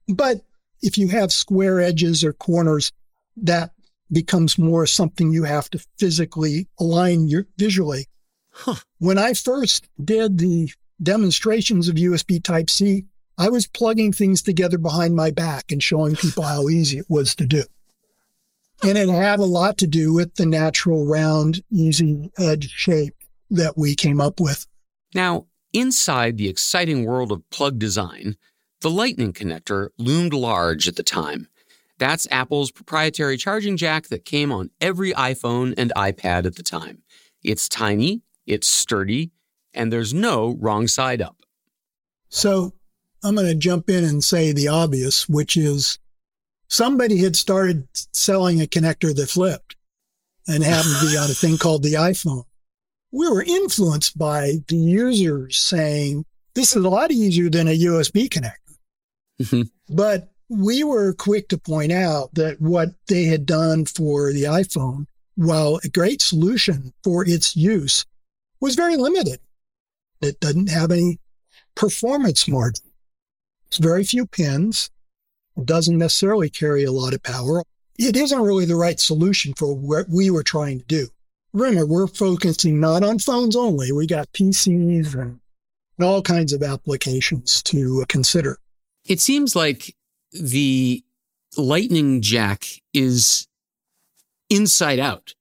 But 0.09 0.43
if 0.85 0.99
you 0.99 1.09
have 1.09 1.33
square 1.33 1.81
edges 1.81 2.23
or 2.23 2.35
corners, 2.35 2.93
that 3.39 3.71
becomes 4.13 4.59
more 4.59 4.87
something 4.87 5.33
you 5.33 5.45
have 5.45 5.71
to 5.71 5.85
physically 5.99 6.69
align 6.79 7.27
your 7.27 7.47
visually. 7.57 8.07
Huh. 8.51 8.77
When 8.99 9.17
I 9.17 9.33
first 9.33 9.89
did 10.05 10.39
the 10.39 10.71
demonstrations 11.03 11.89
of 11.89 11.97
USB 11.97 12.45
Type 12.45 12.69
C, 12.69 13.07
I 13.39 13.49
was 13.49 13.67
plugging 13.67 14.13
things 14.13 14.43
together 14.43 14.77
behind 14.77 15.17
my 15.17 15.31
back 15.31 15.73
and 15.73 15.83
showing 15.83 16.17
people 16.17 16.45
how 16.45 16.69
easy 16.69 16.99
it 16.99 17.07
was 17.09 17.35
to 17.37 17.47
do. 17.47 17.65
And 18.83 18.99
it 18.99 19.09
had 19.09 19.39
a 19.39 19.45
lot 19.45 19.79
to 19.79 19.87
do 19.87 20.13
with 20.13 20.35
the 20.35 20.47
natural 20.47 21.07
round, 21.07 21.63
easy 21.73 22.31
edge 22.39 22.71
shape 22.71 23.15
that 23.51 23.79
we 23.79 23.95
came 23.95 24.21
up 24.21 24.39
with. 24.39 24.67
Now, 25.15 25.47
inside 25.73 26.37
the 26.37 26.49
exciting 26.49 27.07
world 27.07 27.33
of 27.33 27.49
plug 27.49 27.79
design, 27.79 28.37
the 28.85 28.91
Lightning 28.91 29.33
connector 29.33 29.89
loomed 29.97 30.35
large 30.35 30.89
at 30.89 30.97
the 30.97 31.03
time. 31.03 31.49
That's 31.99 32.29
Apple's 32.31 32.71
proprietary 32.71 33.39
charging 33.39 33.79
jack 33.79 34.09
that 34.09 34.27
came 34.27 34.53
on 34.53 34.69
every 34.79 35.15
iPhone 35.15 35.73
and 35.79 35.91
iPad 35.97 36.45
at 36.45 36.57
the 36.57 36.63
time. 36.63 37.03
It's 37.43 37.67
tiny, 37.67 38.21
it's 38.47 38.69
sturdy, 38.69 39.31
and 39.73 39.91
there's 39.91 40.13
no 40.13 40.59
wrong 40.61 40.87
side 40.87 41.23
up. 41.23 41.39
So 42.29 42.75
I'm 43.23 43.35
going 43.35 43.47
to 43.47 43.55
jump 43.55 43.89
in 43.89 44.05
and 44.05 44.23
say 44.23 44.53
the 44.53 44.69
obvious, 44.69 45.31
which 45.31 45.57
is 45.57 45.99
somebody 46.69 47.17
had 47.17 47.37
started 47.37 47.89
selling 48.13 48.61
a 48.61 48.67
connector 48.67 49.17
that 49.17 49.31
flipped 49.31 49.77
and 50.47 50.63
happened 50.63 50.97
to 51.01 51.07
be 51.07 51.17
on 51.17 51.31
a 51.31 51.35
thing 51.35 51.57
called 51.57 51.85
the 51.85 51.95
iPhone. 51.95 52.45
We 53.13 53.31
were 53.31 53.45
influenced 53.45 54.19
by 54.19 54.57
the 54.69 54.77
users 54.77 55.57
saying, 55.57 56.27
this 56.55 56.77
is 56.77 56.85
a 56.85 56.91
lot 56.91 57.13
easier 57.13 57.49
than 57.49 57.67
a 57.67 57.79
USB 57.79 58.29
connector. 58.29 58.64
Mm-hmm. 59.41 59.63
But 59.95 60.33
we 60.49 60.85
were 60.85 61.15
quick 61.15 61.49
to 61.49 61.59
point 61.59 61.93
out 61.93 62.35
that 62.35 62.61
what 62.61 62.91
they 63.09 63.25
had 63.25 63.47
done 63.47 63.85
for 63.85 64.33
the 64.33 64.45
iPhone, 64.45 65.07
while 65.37 65.81
a 65.83 65.89
great 65.89 66.23
solution 66.23 66.93
for 67.03 67.27
its 67.27 67.57
use, 67.57 68.05
was 68.61 68.75
very 68.75 68.97
limited. 68.97 69.41
It 70.21 70.41
doesn't 70.41 70.71
have 70.71 70.91
any 70.91 71.19
performance 71.75 72.47
margin. 72.47 72.87
It's 73.67 73.79
very 73.79 74.05
few 74.05 74.27
pins. 74.27 74.91
It 75.57 75.67
doesn't 75.67 75.99
necessarily 75.99 76.51
carry 76.51 76.85
a 76.85 76.93
lot 76.93 77.15
of 77.15 77.23
power. 77.23 77.63
It 77.99 78.17
isn't 78.17 78.41
really 78.41 78.65
the 78.65 78.77
right 78.77 78.99
solution 78.99 79.55
for 79.55 79.75
what 79.75 80.09
we 80.09 80.31
were 80.31 80.43
trying 80.43 80.81
to 80.81 80.85
do. 80.87 81.09
Remember, 81.53 81.87
we're 81.87 82.07
focusing 82.09 82.81
not 82.81 83.05
on 83.05 83.19
phones 83.21 83.55
only. 83.55 83.93
We 83.93 84.07
got 84.07 84.33
PCs 84.33 85.15
and 85.15 85.41
all 86.01 86.23
kinds 86.23 86.53
of 86.53 86.63
applications 86.63 87.63
to 87.65 88.05
consider. 88.09 88.59
It 89.07 89.21
seems 89.21 89.55
like 89.55 89.95
the 90.33 91.05
lightning 91.57 92.21
jack 92.23 92.67
is 92.93 93.47
inside 94.51 94.99
out 94.99 95.35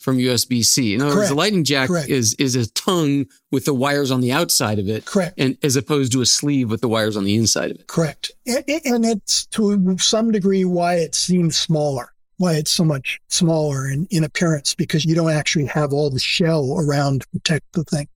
from 0.00 0.16
USB 0.16 0.64
C. 0.64 0.94
In 0.94 1.02
other 1.02 1.14
words, 1.14 1.28
the 1.28 1.34
lightning 1.34 1.62
jack 1.62 1.88
Correct. 1.88 2.08
is 2.08 2.34
is 2.34 2.56
a 2.56 2.68
tongue 2.70 3.26
with 3.52 3.66
the 3.66 3.74
wires 3.74 4.10
on 4.10 4.20
the 4.20 4.32
outside 4.32 4.78
of 4.78 4.88
it. 4.88 5.04
Correct. 5.04 5.34
And 5.38 5.58
as 5.62 5.76
opposed 5.76 6.12
to 6.12 6.22
a 6.22 6.26
sleeve 6.26 6.70
with 6.70 6.80
the 6.80 6.88
wires 6.88 7.16
on 7.16 7.24
the 7.24 7.36
inside 7.36 7.70
of 7.70 7.78
it. 7.78 7.86
Correct. 7.86 8.32
And 8.46 9.04
it's 9.04 9.46
to 9.46 9.98
some 9.98 10.32
degree 10.32 10.64
why 10.64 10.94
it 10.94 11.14
seems 11.14 11.58
smaller, 11.58 12.12
why 12.38 12.54
it's 12.54 12.70
so 12.70 12.84
much 12.84 13.20
smaller 13.28 13.88
in, 13.88 14.06
in 14.10 14.24
appearance, 14.24 14.74
because 14.74 15.04
you 15.04 15.14
don't 15.14 15.30
actually 15.30 15.66
have 15.66 15.92
all 15.92 16.10
the 16.10 16.18
shell 16.18 16.78
around 16.78 17.22
to 17.22 17.28
protect 17.28 17.72
the 17.72 17.84
thing. 17.84 18.08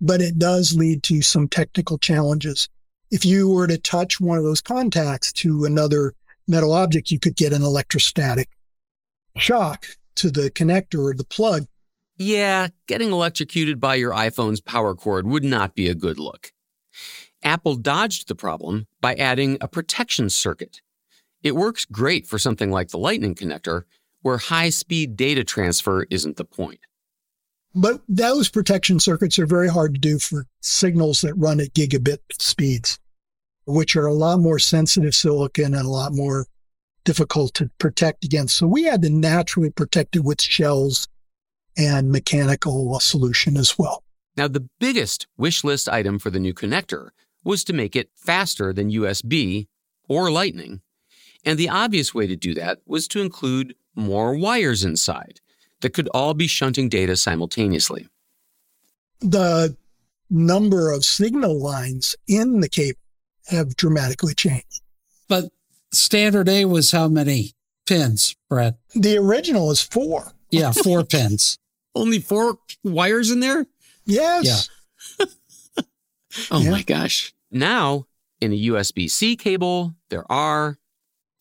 But 0.00 0.20
it 0.20 0.38
does 0.38 0.74
lead 0.74 1.04
to 1.04 1.22
some 1.22 1.46
technical 1.46 1.98
challenges. 1.98 2.68
If 3.12 3.26
you 3.26 3.48
were 3.48 3.66
to 3.66 3.76
touch 3.76 4.20
one 4.20 4.38
of 4.38 4.42
those 4.42 4.62
contacts 4.62 5.32
to 5.34 5.66
another 5.66 6.14
metal 6.48 6.72
object, 6.72 7.10
you 7.10 7.20
could 7.20 7.36
get 7.36 7.52
an 7.52 7.62
electrostatic 7.62 8.48
shock 9.36 9.86
to 10.16 10.30
the 10.30 10.50
connector 10.50 11.10
or 11.10 11.14
the 11.14 11.24
plug. 11.24 11.66
Yeah, 12.16 12.68
getting 12.86 13.12
electrocuted 13.12 13.78
by 13.78 13.96
your 13.96 14.12
iPhone's 14.12 14.62
power 14.62 14.94
cord 14.94 15.26
would 15.26 15.44
not 15.44 15.74
be 15.74 15.88
a 15.88 15.94
good 15.94 16.18
look. 16.18 16.52
Apple 17.42 17.76
dodged 17.76 18.28
the 18.28 18.34
problem 18.34 18.86
by 19.02 19.14
adding 19.14 19.58
a 19.60 19.68
protection 19.68 20.30
circuit. 20.30 20.80
It 21.42 21.54
works 21.54 21.84
great 21.84 22.26
for 22.26 22.38
something 22.38 22.70
like 22.70 22.88
the 22.88 22.98
Lightning 22.98 23.34
connector, 23.34 23.82
where 24.22 24.38
high 24.38 24.70
speed 24.70 25.16
data 25.16 25.44
transfer 25.44 26.06
isn't 26.08 26.36
the 26.38 26.44
point. 26.44 26.80
But 27.74 28.02
those 28.08 28.48
protection 28.48 29.00
circuits 29.00 29.38
are 29.38 29.46
very 29.46 29.68
hard 29.68 29.94
to 29.94 30.00
do 30.00 30.18
for 30.18 30.46
signals 30.60 31.22
that 31.22 31.34
run 31.34 31.60
at 31.60 31.74
gigabit 31.74 32.18
speeds, 32.38 32.98
which 33.66 33.96
are 33.96 34.06
a 34.06 34.14
lot 34.14 34.40
more 34.40 34.58
sensitive 34.58 35.14
silicon 35.14 35.74
and 35.74 35.86
a 35.86 35.90
lot 35.90 36.12
more 36.12 36.46
difficult 37.04 37.54
to 37.54 37.70
protect 37.78 38.24
against. 38.24 38.56
So 38.56 38.66
we 38.66 38.84
had 38.84 39.02
to 39.02 39.10
naturally 39.10 39.70
protect 39.70 40.16
it 40.16 40.24
with 40.24 40.40
shells 40.40 41.08
and 41.76 42.10
mechanical 42.10 42.98
solution 43.00 43.56
as 43.56 43.78
well. 43.78 44.02
Now, 44.36 44.48
the 44.48 44.68
biggest 44.78 45.26
wish 45.36 45.64
list 45.64 45.88
item 45.88 46.18
for 46.18 46.30
the 46.30 46.40
new 46.40 46.54
connector 46.54 47.10
was 47.44 47.64
to 47.64 47.72
make 47.72 47.96
it 47.96 48.10
faster 48.16 48.72
than 48.72 48.90
USB 48.90 49.66
or 50.08 50.30
Lightning. 50.30 50.80
And 51.44 51.58
the 51.58 51.68
obvious 51.68 52.14
way 52.14 52.26
to 52.26 52.36
do 52.36 52.54
that 52.54 52.78
was 52.86 53.08
to 53.08 53.20
include 53.20 53.74
more 53.94 54.36
wires 54.36 54.84
inside 54.84 55.40
that 55.80 55.92
could 55.92 56.08
all 56.14 56.34
be 56.34 56.46
shunting 56.46 56.88
data 56.88 57.16
simultaneously. 57.16 58.06
The 59.20 59.76
number 60.30 60.90
of 60.90 61.04
signal 61.04 61.60
lines 61.60 62.16
in 62.26 62.60
the 62.60 62.68
cable 62.68 62.98
have 63.48 63.76
dramatically 63.76 64.34
changed. 64.34 64.80
But 65.28 65.50
standard 65.92 66.48
A 66.48 66.64
was 66.64 66.90
how 66.92 67.08
many 67.08 67.52
pins, 67.86 68.36
Brett? 68.48 68.76
The 68.94 69.18
original 69.18 69.70
is 69.70 69.80
four. 69.82 70.32
Yeah, 70.50 70.72
four 70.72 71.04
pins. 71.04 71.58
Only 71.94 72.18
four 72.20 72.58
wires 72.84 73.30
in 73.30 73.40
there? 73.40 73.66
Yes. 74.04 74.68
Yeah. 75.18 75.26
Oh 76.50 76.60
Yeah. 76.62 76.70
my 76.70 76.82
gosh. 76.82 77.34
Now, 77.50 78.06
in 78.40 78.52
a 78.52 78.58
USB 78.58 79.10
C 79.10 79.36
cable, 79.36 79.94
there 80.08 80.24
are 80.32 80.78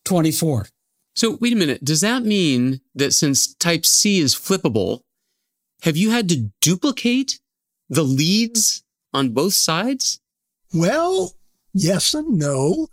24. 0.04 0.68
So, 1.16 1.38
wait 1.40 1.54
a 1.54 1.56
minute. 1.56 1.84
Does 1.84 2.02
that 2.02 2.24
mean 2.24 2.82
that 2.96 3.14
since 3.14 3.54
Type 3.56 3.86
C 3.86 4.20
is 4.20 4.36
flippable, 4.36 5.02
have 5.84 5.96
you 5.96 6.12
had 6.12 6.28
to 6.30 6.52
duplicate 6.60 7.40
the 7.90 8.04
leads 8.04 8.84
on 9.14 9.30
both 9.30 9.54
sides? 9.54 10.20
Well, 10.74 11.34
yes 11.74 12.14
and 12.14 12.38
no. 12.38 12.88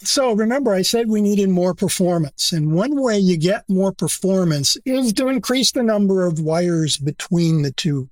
So 0.00 0.32
remember, 0.32 0.74
I 0.74 0.82
said 0.82 1.08
we 1.08 1.20
needed 1.20 1.48
more 1.48 1.74
performance. 1.74 2.52
And 2.52 2.72
one 2.72 3.00
way 3.00 3.18
you 3.18 3.36
get 3.36 3.68
more 3.68 3.92
performance 3.92 4.76
is 4.84 5.12
to 5.14 5.28
increase 5.28 5.70
the 5.70 5.82
number 5.82 6.26
of 6.26 6.40
wires 6.40 6.96
between 6.98 7.62
the 7.62 7.72
two 7.72 8.10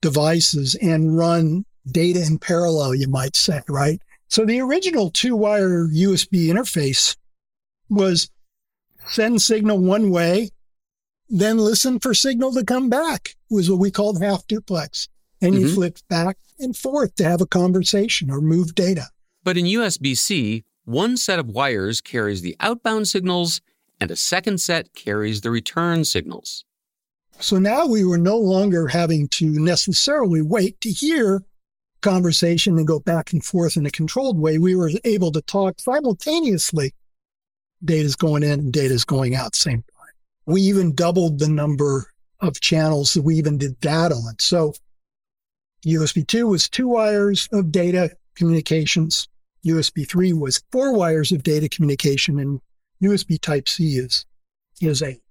devices 0.00 0.76
and 0.76 1.16
run 1.16 1.64
data 1.90 2.22
in 2.22 2.38
parallel, 2.38 2.94
you 2.94 3.08
might 3.08 3.34
say, 3.34 3.62
right? 3.68 4.00
So 4.28 4.44
the 4.44 4.60
original 4.60 5.10
two 5.10 5.34
wire 5.34 5.88
USB 5.88 6.46
interface 6.48 7.16
was 7.88 8.30
send 9.06 9.42
signal 9.42 9.78
one 9.78 10.10
way, 10.10 10.50
then 11.28 11.58
listen 11.58 11.98
for 11.98 12.14
signal 12.14 12.52
to 12.52 12.64
come 12.64 12.88
back 12.88 13.34
was 13.50 13.70
what 13.70 13.80
we 13.80 13.90
called 13.90 14.22
half 14.22 14.46
duplex. 14.46 15.08
And 15.40 15.54
you 15.54 15.66
Mhm. 15.66 15.74
flipped 15.74 16.06
back 16.08 16.36
and 16.58 16.76
forth 16.76 17.14
to 17.16 17.24
have 17.24 17.40
a 17.40 17.46
conversation 17.46 18.30
or 18.30 18.40
move 18.40 18.74
data. 18.74 19.06
But 19.44 19.56
in 19.56 19.64
USB 19.64 20.16
C, 20.16 20.64
one 20.84 21.16
set 21.16 21.38
of 21.38 21.48
wires 21.48 22.00
carries 22.00 22.42
the 22.42 22.56
outbound 22.60 23.08
signals 23.08 23.60
and 24.00 24.10
a 24.10 24.16
second 24.16 24.60
set 24.60 24.94
carries 24.94 25.40
the 25.40 25.50
return 25.50 26.04
signals. 26.04 26.64
So 27.40 27.58
now 27.58 27.86
we 27.86 28.04
were 28.04 28.18
no 28.18 28.36
longer 28.36 28.88
having 28.88 29.28
to 29.28 29.46
necessarily 29.46 30.42
wait 30.42 30.80
to 30.80 30.90
hear 30.90 31.42
conversation 32.00 32.78
and 32.78 32.86
go 32.86 33.00
back 33.00 33.32
and 33.32 33.44
forth 33.44 33.76
in 33.76 33.86
a 33.86 33.90
controlled 33.90 34.38
way. 34.38 34.58
We 34.58 34.74
were 34.74 34.90
able 35.04 35.32
to 35.32 35.42
talk 35.42 35.80
simultaneously. 35.80 36.94
Data's 37.84 38.16
going 38.16 38.42
in 38.42 38.60
and 38.60 38.72
data's 38.72 39.04
going 39.04 39.34
out 39.34 39.54
same 39.54 39.82
time. 39.82 40.14
We 40.46 40.62
even 40.62 40.94
doubled 40.94 41.38
the 41.38 41.48
number 41.48 42.12
of 42.40 42.60
channels 42.60 43.14
that 43.14 43.22
we 43.22 43.36
even 43.36 43.58
did 43.58 43.80
that 43.82 44.12
on. 44.12 44.36
So 44.38 44.74
USB 45.86 46.26
2 46.26 46.46
was 46.46 46.68
two 46.68 46.88
wires 46.88 47.48
of 47.52 47.70
data 47.70 48.10
communications. 48.34 49.28
USB 49.66 50.08
3 50.08 50.32
was 50.32 50.62
four 50.72 50.94
wires 50.94 51.32
of 51.32 51.42
data 51.42 51.68
communication 51.68 52.38
and 52.38 52.60
USB 53.02 53.40
type 53.40 53.68
C 53.68 53.98
is, 53.98 54.26
is 54.80 55.02
eight. 55.02 55.22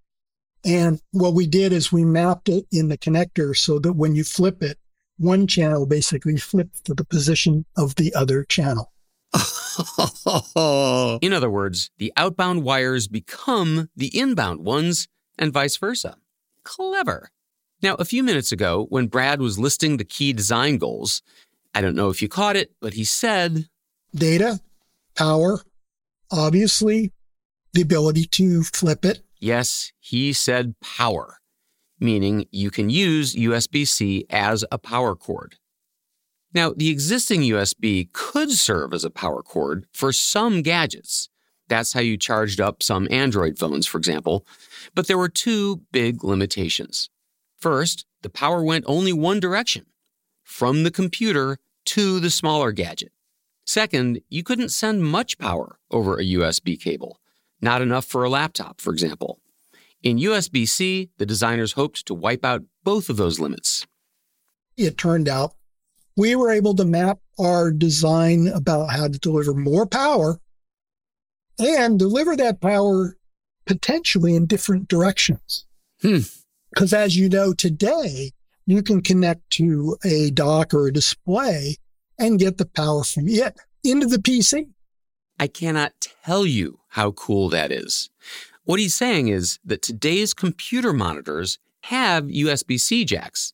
And 0.65 1.01
what 1.11 1.33
we 1.33 1.47
did 1.47 1.71
is 1.71 1.91
we 1.91 2.03
mapped 2.03 2.49
it 2.49 2.65
in 2.71 2.89
the 2.89 2.97
connector 2.97 3.55
so 3.55 3.79
that 3.79 3.93
when 3.93 4.15
you 4.15 4.23
flip 4.23 4.61
it, 4.61 4.77
one 5.17 5.47
channel 5.47 5.85
basically 5.85 6.37
flips 6.37 6.81
to 6.81 6.93
the 6.93 7.05
position 7.05 7.65
of 7.75 7.95
the 7.95 8.13
other 8.13 8.43
channel. 8.43 8.91
In 11.21 11.33
other 11.33 11.49
words, 11.49 11.89
the 11.97 12.13
outbound 12.15 12.63
wires 12.63 13.07
become 13.07 13.89
the 13.95 14.17
inbound 14.17 14.61
ones 14.61 15.07
and 15.37 15.51
vice 15.51 15.77
versa. 15.77 16.17
Clever. 16.63 17.29
Now, 17.81 17.95
a 17.95 18.05
few 18.05 18.23
minutes 18.23 18.51
ago, 18.51 18.87
when 18.89 19.07
Brad 19.07 19.39
was 19.39 19.59
listing 19.59 19.97
the 19.97 20.03
key 20.05 20.33
design 20.33 20.77
goals, 20.77 21.21
I 21.75 21.81
don't 21.81 21.95
know 21.95 22.09
if 22.09 22.21
you 22.21 22.27
caught 22.27 22.55
it, 22.55 22.71
but 22.81 22.93
he 22.93 23.03
said, 23.03 23.67
Data, 24.15 24.59
power, 25.15 25.61
obviously 26.31 27.11
the 27.73 27.81
ability 27.81 28.25
to 28.25 28.63
flip 28.63 29.05
it. 29.05 29.21
yes, 29.39 29.91
he 29.99 30.33
said 30.33 30.73
power, 30.81 31.37
meaning 31.99 32.45
you 32.51 32.71
can 32.71 32.89
use 32.89 33.35
USB 33.35 33.87
C 33.87 34.25
as 34.29 34.65
a 34.71 34.79
power 34.79 35.15
cord. 35.15 35.57
Now, 36.53 36.73
the 36.75 36.89
existing 36.89 37.41
USB 37.41 38.11
could 38.11 38.49
serve 38.51 38.93
as 38.93 39.03
a 39.03 39.11
power 39.11 39.43
cord 39.43 39.85
for 39.93 40.11
some 40.11 40.63
gadgets. 40.63 41.29
That's 41.67 41.93
how 41.93 41.99
you 41.99 42.17
charged 42.17 42.59
up 42.59 42.81
some 42.81 43.07
Android 43.11 43.59
phones, 43.59 43.85
for 43.85 43.99
example. 43.99 44.47
But 44.95 45.07
there 45.07 45.17
were 45.17 45.29
two 45.29 45.81
big 45.91 46.23
limitations. 46.23 47.09
First, 47.57 48.05
the 48.21 48.29
power 48.29 48.63
went 48.63 48.85
only 48.87 49.13
one 49.13 49.39
direction 49.39 49.85
from 50.43 50.83
the 50.83 50.91
computer 50.91 51.57
to 51.85 52.19
the 52.19 52.29
smaller 52.29 52.71
gadget. 52.71 53.11
Second, 53.65 54.21
you 54.29 54.43
couldn't 54.43 54.69
send 54.69 55.03
much 55.03 55.37
power 55.37 55.79
over 55.91 56.17
a 56.17 56.23
USB 56.23 56.79
cable, 56.79 57.19
not 57.61 57.81
enough 57.81 58.05
for 58.05 58.23
a 58.23 58.29
laptop, 58.29 58.79
for 58.79 58.93
example. 58.93 59.39
In 60.03 60.17
USB 60.17 60.67
C, 60.67 61.09
the 61.17 61.25
designers 61.25 61.73
hoped 61.73 62.05
to 62.05 62.13
wipe 62.13 62.45
out 62.45 62.63
both 62.83 63.09
of 63.09 63.17
those 63.17 63.39
limits. 63.39 63.85
It 64.77 64.97
turned 64.97 65.27
out 65.27 65.55
we 66.15 66.35
were 66.35 66.51
able 66.51 66.75
to 66.75 66.85
map 66.85 67.19
our 67.39 67.71
design 67.71 68.47
about 68.47 68.91
how 68.91 69.07
to 69.07 69.19
deliver 69.19 69.53
more 69.53 69.85
power 69.85 70.39
and 71.59 71.97
deliver 71.99 72.35
that 72.35 72.61
power 72.61 73.17
potentially 73.65 74.35
in 74.35 74.45
different 74.45 74.87
directions. 74.87 75.65
Hmm. 76.01 76.19
Because 76.77 76.93
as 76.93 77.17
you 77.17 77.27
know 77.27 77.53
today, 77.53 78.33
you 78.67 78.83
can 78.83 79.01
connect 79.01 79.49
to 79.49 79.97
a 80.05 80.29
dock 80.29 80.75
or 80.75 80.85
a 80.85 80.93
display 80.93 81.77
and 82.19 82.37
get 82.37 82.59
the 82.59 82.67
power 82.67 83.03
from 83.03 83.27
it 83.27 83.57
into 83.83 84.05
the 84.05 84.19
PC. 84.19 84.67
I 85.39 85.47
cannot 85.47 85.93
tell 86.23 86.45
you 86.45 86.81
how 86.89 87.13
cool 87.13 87.49
that 87.49 87.71
is. 87.71 88.11
What 88.63 88.79
he's 88.79 88.93
saying 88.93 89.29
is 89.29 89.57
that 89.65 89.81
today's 89.81 90.35
computer 90.35 90.93
monitors 90.93 91.57
have 91.85 92.25
USB 92.25 92.79
C 92.79 93.05
jacks. 93.05 93.53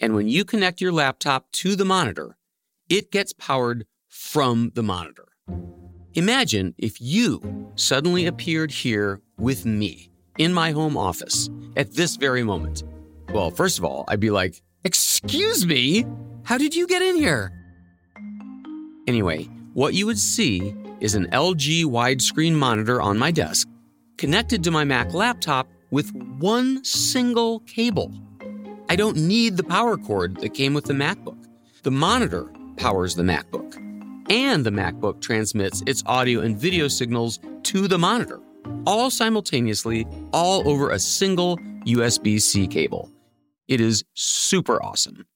And 0.00 0.16
when 0.16 0.26
you 0.26 0.44
connect 0.44 0.80
your 0.80 0.90
laptop 0.90 1.52
to 1.52 1.76
the 1.76 1.84
monitor, 1.84 2.36
it 2.88 3.12
gets 3.12 3.32
powered 3.32 3.86
from 4.08 4.72
the 4.74 4.82
monitor. 4.82 5.28
Imagine 6.14 6.74
if 6.76 7.00
you 7.00 7.70
suddenly 7.76 8.26
appeared 8.26 8.72
here 8.72 9.20
with 9.38 9.64
me 9.64 10.10
in 10.38 10.52
my 10.52 10.72
home 10.72 10.96
office 10.96 11.48
at 11.76 11.92
this 11.94 12.16
very 12.16 12.42
moment. 12.42 12.82
Well, 13.32 13.50
first 13.50 13.78
of 13.78 13.84
all, 13.84 14.04
I'd 14.08 14.20
be 14.20 14.30
like, 14.30 14.62
Excuse 14.84 15.64
me? 15.66 16.04
How 16.42 16.58
did 16.58 16.74
you 16.74 16.86
get 16.86 17.00
in 17.00 17.16
here? 17.16 17.52
Anyway, 19.06 19.44
what 19.72 19.94
you 19.94 20.06
would 20.06 20.18
see 20.18 20.74
is 21.00 21.14
an 21.14 21.26
LG 21.28 21.84
widescreen 21.84 22.52
monitor 22.52 23.00
on 23.00 23.18
my 23.18 23.30
desk 23.30 23.66
connected 24.18 24.62
to 24.64 24.70
my 24.70 24.84
Mac 24.84 25.12
laptop 25.14 25.68
with 25.90 26.12
one 26.38 26.84
single 26.84 27.60
cable. 27.60 28.12
I 28.88 28.96
don't 28.96 29.16
need 29.16 29.56
the 29.56 29.64
power 29.64 29.96
cord 29.96 30.36
that 30.36 30.54
came 30.54 30.74
with 30.74 30.84
the 30.84 30.92
MacBook. 30.92 31.42
The 31.82 31.90
monitor 31.90 32.50
powers 32.76 33.14
the 33.14 33.22
MacBook, 33.22 33.76
and 34.30 34.64
the 34.64 34.70
MacBook 34.70 35.20
transmits 35.20 35.82
its 35.86 36.02
audio 36.06 36.40
and 36.40 36.56
video 36.56 36.88
signals 36.88 37.38
to 37.64 37.88
the 37.88 37.98
monitor, 37.98 38.40
all 38.86 39.10
simultaneously, 39.10 40.06
all 40.32 40.68
over 40.68 40.90
a 40.90 40.98
single 40.98 41.58
USB 41.86 42.40
C 42.40 42.66
cable. 42.66 43.10
It 43.68 43.80
is 43.80 44.04
super 44.14 44.82
awesome. 44.82 45.26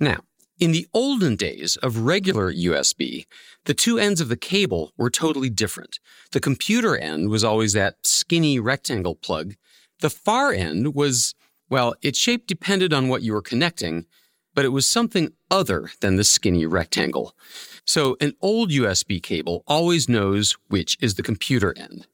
Now, 0.00 0.20
In 0.60 0.72
the 0.72 0.88
olden 0.92 1.36
days 1.36 1.76
of 1.76 1.98
regular 1.98 2.52
USB, 2.52 3.26
the 3.66 3.74
two 3.74 3.96
ends 3.96 4.20
of 4.20 4.28
the 4.28 4.36
cable 4.36 4.92
were 4.96 5.10
totally 5.10 5.50
different. 5.50 6.00
The 6.32 6.40
computer 6.40 6.96
end 6.96 7.28
was 7.28 7.44
always 7.44 7.74
that 7.74 7.98
skinny 8.02 8.58
rectangle 8.58 9.14
plug. 9.14 9.54
The 10.00 10.10
far 10.10 10.52
end 10.52 10.96
was, 10.96 11.36
well, 11.70 11.94
its 12.02 12.18
shape 12.18 12.48
depended 12.48 12.92
on 12.92 13.06
what 13.06 13.22
you 13.22 13.34
were 13.34 13.42
connecting, 13.42 14.06
but 14.52 14.64
it 14.64 14.70
was 14.70 14.88
something 14.88 15.32
other 15.48 15.90
than 16.00 16.16
the 16.16 16.24
skinny 16.24 16.66
rectangle. 16.66 17.36
So 17.84 18.16
an 18.20 18.32
old 18.40 18.70
USB 18.70 19.22
cable 19.22 19.62
always 19.68 20.08
knows 20.08 20.56
which 20.66 20.96
is 21.00 21.14
the 21.14 21.22
computer 21.22 21.72
end. 21.78 22.08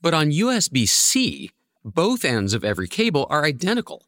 But 0.00 0.14
on 0.14 0.30
USB 0.30 0.88
C, 0.88 1.50
both 1.84 2.24
ends 2.24 2.54
of 2.54 2.64
every 2.64 2.88
cable 2.88 3.26
are 3.30 3.44
identical. 3.44 4.06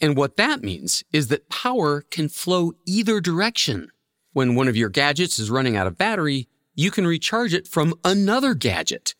And 0.00 0.16
what 0.16 0.36
that 0.36 0.62
means 0.62 1.04
is 1.12 1.28
that 1.28 1.48
power 1.48 2.02
can 2.10 2.28
flow 2.28 2.72
either 2.86 3.20
direction. 3.20 3.90
When 4.32 4.54
one 4.54 4.68
of 4.68 4.76
your 4.76 4.88
gadgets 4.88 5.38
is 5.38 5.50
running 5.50 5.76
out 5.76 5.86
of 5.86 5.96
battery, 5.98 6.48
you 6.74 6.90
can 6.90 7.06
recharge 7.06 7.54
it 7.54 7.68
from 7.68 7.94
another 8.04 8.54
gadget. 8.54 9.14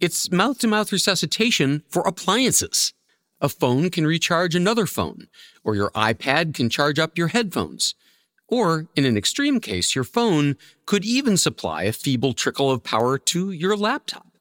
It's 0.00 0.30
mouth 0.30 0.58
to 0.60 0.68
mouth 0.68 0.92
resuscitation 0.92 1.82
for 1.88 2.02
appliances. 2.02 2.94
A 3.40 3.48
phone 3.48 3.90
can 3.90 4.06
recharge 4.06 4.54
another 4.54 4.86
phone, 4.86 5.26
or 5.64 5.74
your 5.74 5.90
iPad 5.90 6.54
can 6.54 6.70
charge 6.70 6.98
up 6.98 7.18
your 7.18 7.28
headphones. 7.28 7.96
Or, 8.46 8.86
in 8.94 9.04
an 9.04 9.16
extreme 9.16 9.60
case, 9.60 9.94
your 9.94 10.04
phone 10.04 10.56
could 10.86 11.04
even 11.04 11.36
supply 11.36 11.84
a 11.84 11.92
feeble 11.92 12.34
trickle 12.34 12.70
of 12.70 12.84
power 12.84 13.18
to 13.18 13.50
your 13.50 13.76
laptop. 13.76 14.31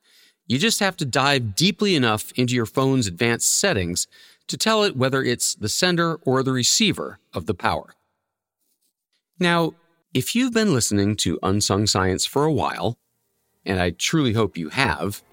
You 0.52 0.58
just 0.58 0.82
have 0.82 0.98
to 0.98 1.06
dive 1.06 1.56
deeply 1.56 1.96
enough 1.96 2.34
into 2.36 2.56
your 2.56 2.66
phone's 2.66 3.08
advanced 3.08 3.58
settings 3.58 4.06
to 4.48 4.58
tell 4.58 4.84
it 4.84 4.98
whether 4.98 5.24
it's 5.24 5.56
the 5.56 5.70
sender 5.70 6.16
or 6.26 6.44
the 6.44 6.52
receiver 6.52 7.20
of 7.34 7.46
the 7.46 7.54
power. 7.54 7.96
Now, 9.40 9.76
if 10.14 10.36
you've 10.36 10.52
been 10.52 10.74
listening 10.74 11.16
to 11.24 11.40
Unsung 11.42 11.88
Science 11.88 12.26
for 12.26 12.44
a 12.44 12.52
while, 12.52 12.98
and 13.66 13.80
I 13.80 13.92
truly 13.92 14.34
hope 14.34 14.58
you 14.58 14.68
have, 14.68 15.24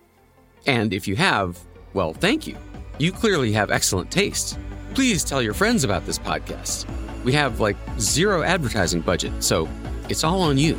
and 0.68 0.92
if 0.92 1.09
you 1.09 1.16
have, 1.16 1.59
well, 1.94 2.12
thank 2.12 2.46
you. 2.46 2.57
You 3.00 3.11
clearly 3.11 3.50
have 3.54 3.72
excellent 3.72 4.12
taste. 4.12 4.57
Please 4.94 5.24
tell 5.24 5.42
your 5.42 5.52
friends 5.52 5.83
about 5.83 6.07
this 6.07 6.20
podcast. 6.20 6.87
We 7.24 7.33
have 7.33 7.59
like 7.59 7.76
zero 7.98 8.44
advertising 8.44 9.00
budget, 9.00 9.42
so 9.42 9.68
it's 10.09 10.22
all 10.22 10.42
on 10.42 10.59
you. 10.59 10.78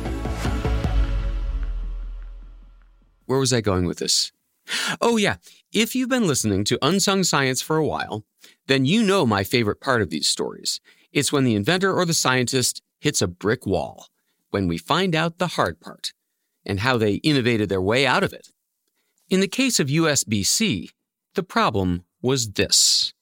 Where 3.30 3.38
was 3.38 3.52
I 3.52 3.60
going 3.60 3.86
with 3.86 3.98
this? 3.98 4.32
Oh, 5.00 5.16
yeah. 5.16 5.36
If 5.72 5.94
you've 5.94 6.08
been 6.08 6.26
listening 6.26 6.64
to 6.64 6.84
Unsung 6.84 7.22
Science 7.22 7.62
for 7.62 7.76
a 7.76 7.86
while, 7.86 8.24
then 8.66 8.84
you 8.84 9.04
know 9.04 9.24
my 9.24 9.44
favorite 9.44 9.80
part 9.80 10.02
of 10.02 10.10
these 10.10 10.26
stories. 10.26 10.80
It's 11.12 11.30
when 11.30 11.44
the 11.44 11.54
inventor 11.54 11.94
or 11.94 12.04
the 12.04 12.12
scientist 12.12 12.82
hits 12.98 13.22
a 13.22 13.28
brick 13.28 13.66
wall, 13.66 14.08
when 14.50 14.66
we 14.66 14.78
find 14.78 15.14
out 15.14 15.38
the 15.38 15.46
hard 15.46 15.78
part 15.80 16.12
and 16.66 16.80
how 16.80 16.96
they 16.96 17.20
innovated 17.22 17.68
their 17.68 17.80
way 17.80 18.04
out 18.04 18.24
of 18.24 18.32
it. 18.32 18.48
In 19.28 19.38
the 19.38 19.46
case 19.46 19.78
of 19.78 19.86
USB 19.86 20.44
C, 20.44 20.90
the 21.36 21.44
problem 21.44 22.02
was 22.20 22.54
this. 22.54 23.14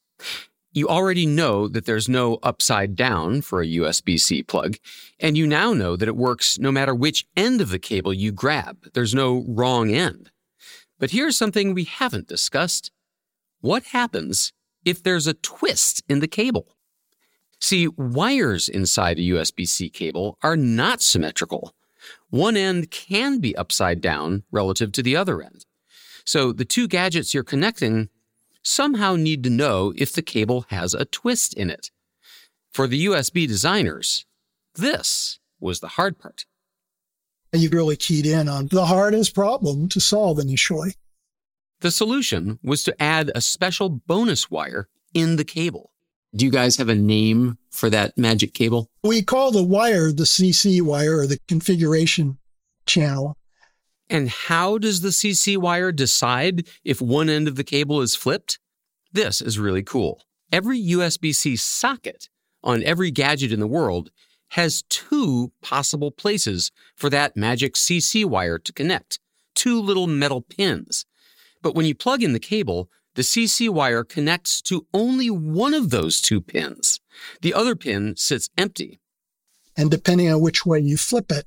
You 0.79 0.87
already 0.87 1.27
know 1.27 1.67
that 1.67 1.87
there's 1.87 2.09
no 2.09 2.39
upside 2.41 2.95
down 2.95 3.41
for 3.41 3.61
a 3.61 3.67
USB 3.67 4.17
C 4.17 4.45
plug, 4.45 4.77
and 5.19 5.37
you 5.37 5.45
now 5.45 5.73
know 5.73 5.97
that 5.97 6.07
it 6.07 6.15
works 6.15 6.57
no 6.57 6.71
matter 6.71 6.95
which 6.95 7.27
end 7.37 7.61
of 7.61 7.71
the 7.71 7.81
cable 7.81 8.15
you 8.15 8.31
grab. 8.31 8.87
There's 8.95 9.13
no 9.13 9.45
wrong 9.49 9.91
end. 9.91 10.31
But 11.01 11.11
here's 11.11 11.37
something 11.37 11.75
we 11.75 11.83
haven't 11.83 12.29
discussed. 12.29 12.93
What 13.61 13.87
happens 13.87 14.53
if 14.85 15.03
there's 15.03 15.27
a 15.27 15.35
twist 15.35 16.05
in 16.09 16.21
the 16.21 16.29
cable? 16.29 16.77
See, 17.61 17.89
wires 17.89 18.69
inside 18.69 19.19
a 19.19 19.23
USB 19.23 19.67
C 19.67 19.91
cable 19.91 20.39
are 20.45 20.57
not 20.57 21.03
symmetrical. 21.03 21.75
One 22.31 22.57
end 22.57 22.93
can 22.93 23.41
be 23.41 23.57
upside 23.57 24.01
down 24.01 24.45
relative 24.53 24.93
to 24.93 25.03
the 25.03 25.17
other 25.17 25.43
end. 25.43 25.65
So 26.25 26.53
the 26.53 26.65
two 26.65 26.87
gadgets 26.87 27.35
you're 27.35 27.43
connecting 27.43 28.11
somehow 28.69 29.17
need 29.17 29.43
to 29.45 29.51
know 29.51 29.93
if 29.97 30.13
the 30.13 30.23
cable 30.23 30.67
has 30.69 30.95
a 30.95 31.05
twist 31.07 31.55
in 31.55 31.71
it. 31.71 31.91
For 32.73 32.87
the 32.87 33.07
USB 33.07 33.49
designers, 33.49 34.27
this 34.75 35.39
was 35.59 35.81
the 35.81 35.89
hard 35.89 36.19
part. 36.19 36.45
You've 37.53 37.73
really 37.73 37.97
keyed 37.97 38.27
in 38.27 38.49
on 38.49 38.67
the 38.67 38.87
hardest 38.87 39.35
problem 39.35 39.89
to 39.89 40.01
solve 40.01 40.39
initially. 40.39 40.95
The 41.81 41.91
solution 41.91 42.59
was 42.63 42.85
to 42.85 43.03
add 43.03 43.33
a 43.35 43.41
special 43.41 43.89
bonus 43.89 44.51
wire 44.51 44.89
in 45.15 45.37
the 45.37 45.45
cable. 45.45 45.93
Do 46.35 46.45
you 46.45 46.51
guys 46.51 46.77
have 46.77 46.91
a 46.91 46.95
name 46.95 47.57
for 47.71 47.89
that 47.89 48.19
magic 48.19 48.53
cable? 48.53 48.91
We 49.03 49.23
call 49.23 49.51
the 49.51 49.63
wire 49.63 50.13
the 50.13 50.25
CC 50.25 50.83
wire 50.83 51.19
or 51.19 51.27
the 51.27 51.39
configuration 51.49 52.37
channel. 52.85 53.35
And 54.11 54.31
how 54.31 54.79
does 54.79 55.01
the 55.01 55.09
CC 55.09 55.57
wire 55.57 55.93
decide 55.93 56.67
if 56.85 57.01
one 57.01 57.29
end 57.29 57.47
of 57.47 57.57
the 57.57 57.65
cable 57.65 58.01
is 58.01 58.15
flipped? 58.15 58.59
This 59.13 59.41
is 59.41 59.59
really 59.59 59.83
cool. 59.83 60.23
Every 60.51 60.81
USB 60.81 61.35
C 61.35 61.57
socket 61.57 62.29
on 62.63 62.83
every 62.83 63.11
gadget 63.11 63.53
in 63.53 63.61
the 63.61 63.67
world 63.67 64.11
has 64.53 64.83
two 64.89 65.53
possible 65.63 66.11
places 66.11 66.71
for 66.97 67.11
that 67.11 67.37
magic 67.37 67.75
CC 67.75 68.25
wire 68.25 68.59
to 68.59 68.73
connect, 68.73 69.19
two 69.55 69.81
little 69.81 70.07
metal 70.07 70.41
pins. 70.41 71.05
But 71.63 71.75
when 71.75 71.85
you 71.85 71.95
plug 71.95 72.23
in 72.23 72.33
the 72.33 72.39
cable, 72.39 72.89
the 73.15 73.23
CC 73.23 73.69
wire 73.69 74.05
connects 74.05 74.63
to 74.63 74.87
only 74.95 75.29
one 75.29 75.75
of 75.75 75.91
those 75.91 76.21
two 76.21 76.41
pins. 76.41 77.01
The 77.43 77.53
other 77.53 77.75
pin 77.75 78.15
sits 78.17 78.49
empty. 78.57 79.01
And 79.77 79.91
depending 79.91 80.33
on 80.33 80.41
which 80.41 80.65
way 80.65 80.81
you 80.81 80.97
flip 80.97 81.31
it, 81.31 81.47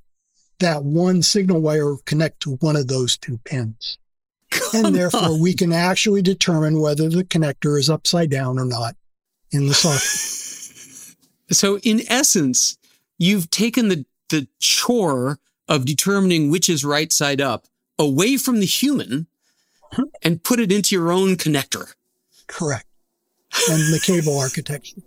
that 0.62 0.84
one 0.84 1.21
signal 1.21 1.62
wire 1.62 1.95
connect 2.06 2.39
to 2.41 2.56
one 2.56 2.76
of 2.76 2.88
those 2.88 3.17
two 3.17 3.38
pins. 3.43 3.97
Come 4.50 4.86
and 4.86 4.95
therefore 4.95 5.21
on. 5.21 5.41
we 5.41 5.54
can 5.54 5.71
actually 5.71 6.21
determine 6.21 6.80
whether 6.80 7.10
the 7.10 7.24
connector 7.24 7.80
is 7.80 7.89
upside 7.89 8.30
down 8.30 8.60
or 8.60 8.65
not 8.65 8.95
in 9.52 9.67
the 9.67 9.74
socket. 9.74 10.38
So, 11.52 11.80
in 11.80 12.04
essence, 12.08 12.78
you've 13.17 13.50
taken 13.50 13.89
the, 13.89 14.06
the 14.30 14.47
chore 14.60 15.38
of 15.67 15.84
determining 15.84 16.50
which 16.50 16.69
is 16.69 16.86
right 16.86 17.12
side 17.12 17.41
up 17.41 17.67
away 18.00 18.38
from 18.38 18.62
the 18.62 18.65
human 18.65 19.28
and 20.24 20.41
put 20.43 20.62
it 20.62 20.71
into 20.71 20.95
your 20.95 21.12
own 21.12 21.36
connector. 21.36 21.93
Correct. 22.47 22.86
And 23.69 23.93
the 23.93 24.00
cable 24.02 24.39
architecture. 24.39 25.02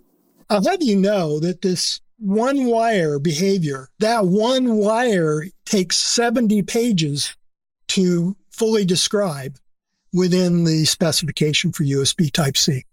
I'll 0.51 0.65
have 0.65 0.83
you 0.83 0.97
know 0.97 1.41
that 1.41 1.63
this 1.63 2.01
one 2.25 2.65
wire 2.65 3.19
behavior, 3.19 3.91
that 3.99 4.27
one 4.27 4.77
wire 4.77 5.45
takes 5.67 5.99
70 5.99 6.63
pages 6.63 7.37
to 7.89 8.35
fully 8.51 8.87
describe 8.87 9.59
within 10.11 10.65
the 10.65 10.87
specification 10.87 11.71
for 11.71 11.85
USB 11.85 12.33
Type 12.33 12.57
C. 12.57 12.85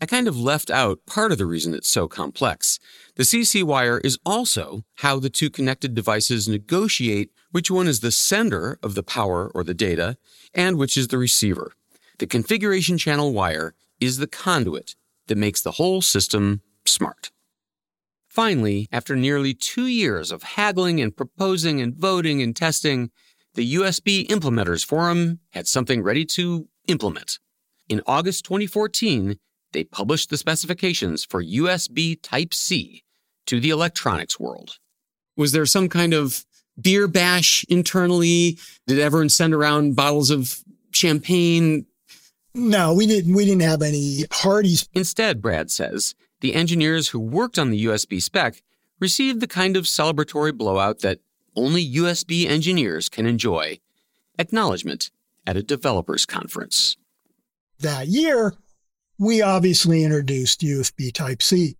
I 0.00 0.06
kind 0.06 0.26
of 0.26 0.38
left 0.40 0.70
out 0.70 1.00
part 1.06 1.32
of 1.32 1.38
the 1.38 1.44
reason 1.44 1.74
it's 1.74 1.88
so 1.88 2.08
complex. 2.08 2.78
The 3.16 3.24
CC 3.24 3.62
wire 3.62 3.98
is 3.98 4.18
also 4.24 4.84
how 4.96 5.18
the 5.18 5.28
two 5.28 5.50
connected 5.50 5.94
devices 5.94 6.48
negotiate 6.48 7.30
which 7.50 7.70
one 7.70 7.88
is 7.88 8.00
the 8.00 8.12
sender 8.12 8.78
of 8.82 8.94
the 8.94 9.02
power 9.02 9.50
or 9.54 9.64
the 9.64 9.74
data 9.74 10.16
and 10.54 10.78
which 10.78 10.96
is 10.96 11.08
the 11.08 11.18
receiver. 11.18 11.72
The 12.20 12.26
configuration 12.26 12.96
channel 12.96 13.34
wire 13.34 13.74
is 14.00 14.16
the 14.16 14.26
conduit 14.26 14.94
that 15.26 15.36
makes 15.36 15.60
the 15.60 15.72
whole 15.72 16.00
system 16.00 16.62
smart. 16.86 17.32
Finally, 18.38 18.86
after 18.92 19.16
nearly 19.16 19.52
two 19.52 19.88
years 19.88 20.30
of 20.30 20.44
haggling 20.44 21.00
and 21.00 21.16
proposing 21.16 21.80
and 21.80 21.96
voting 21.96 22.40
and 22.40 22.54
testing, 22.54 23.10
the 23.54 23.74
USB 23.74 24.28
Implementers 24.28 24.86
Forum 24.86 25.40
had 25.50 25.66
something 25.66 26.04
ready 26.04 26.24
to 26.24 26.68
implement. 26.86 27.40
In 27.88 28.00
August 28.06 28.44
2014, 28.44 29.40
they 29.72 29.82
published 29.82 30.30
the 30.30 30.36
specifications 30.36 31.24
for 31.24 31.42
USB 31.42 32.16
Type 32.22 32.54
C 32.54 33.02
to 33.46 33.58
the 33.58 33.70
electronics 33.70 34.38
world. 34.38 34.78
Was 35.36 35.50
there 35.50 35.66
some 35.66 35.88
kind 35.88 36.14
of 36.14 36.44
beer 36.80 37.08
bash 37.08 37.64
internally? 37.68 38.56
Did 38.86 39.00
everyone 39.00 39.30
send 39.30 39.52
around 39.52 39.96
bottles 39.96 40.30
of 40.30 40.60
champagne? 40.92 41.86
No, 42.54 42.94
we 42.94 43.08
didn't 43.08 43.34
we 43.34 43.44
didn't 43.44 43.62
have 43.62 43.82
any 43.82 44.26
parties. 44.30 44.88
Instead, 44.94 45.42
Brad 45.42 45.72
says, 45.72 46.14
the 46.40 46.54
engineers 46.54 47.08
who 47.08 47.18
worked 47.18 47.58
on 47.58 47.70
the 47.70 47.84
USB 47.84 48.22
spec 48.22 48.62
received 49.00 49.40
the 49.40 49.46
kind 49.46 49.76
of 49.76 49.84
celebratory 49.84 50.56
blowout 50.56 51.00
that 51.00 51.20
only 51.56 51.86
USB 51.94 52.46
engineers 52.46 53.08
can 53.08 53.26
enjoy 53.26 53.78
acknowledgement 54.38 55.10
at 55.46 55.56
a 55.56 55.62
developers 55.62 56.26
conference. 56.26 56.96
That 57.80 58.08
year, 58.08 58.54
we 59.18 59.42
obviously 59.42 60.04
introduced 60.04 60.60
USB 60.60 61.12
Type 61.12 61.42
C. 61.42 61.76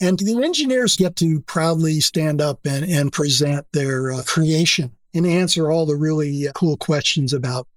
And 0.00 0.18
the 0.18 0.42
engineers 0.42 0.96
get 0.96 1.14
to 1.16 1.40
proudly 1.42 2.00
stand 2.00 2.40
up 2.40 2.66
and, 2.66 2.84
and 2.84 3.12
present 3.12 3.66
their 3.72 4.12
uh, 4.12 4.22
creation 4.26 4.90
and 5.14 5.26
answer 5.26 5.70
all 5.70 5.86
the 5.86 5.94
really 5.94 6.48
uh, 6.48 6.52
cool 6.52 6.76
questions 6.76 7.32
about 7.32 7.68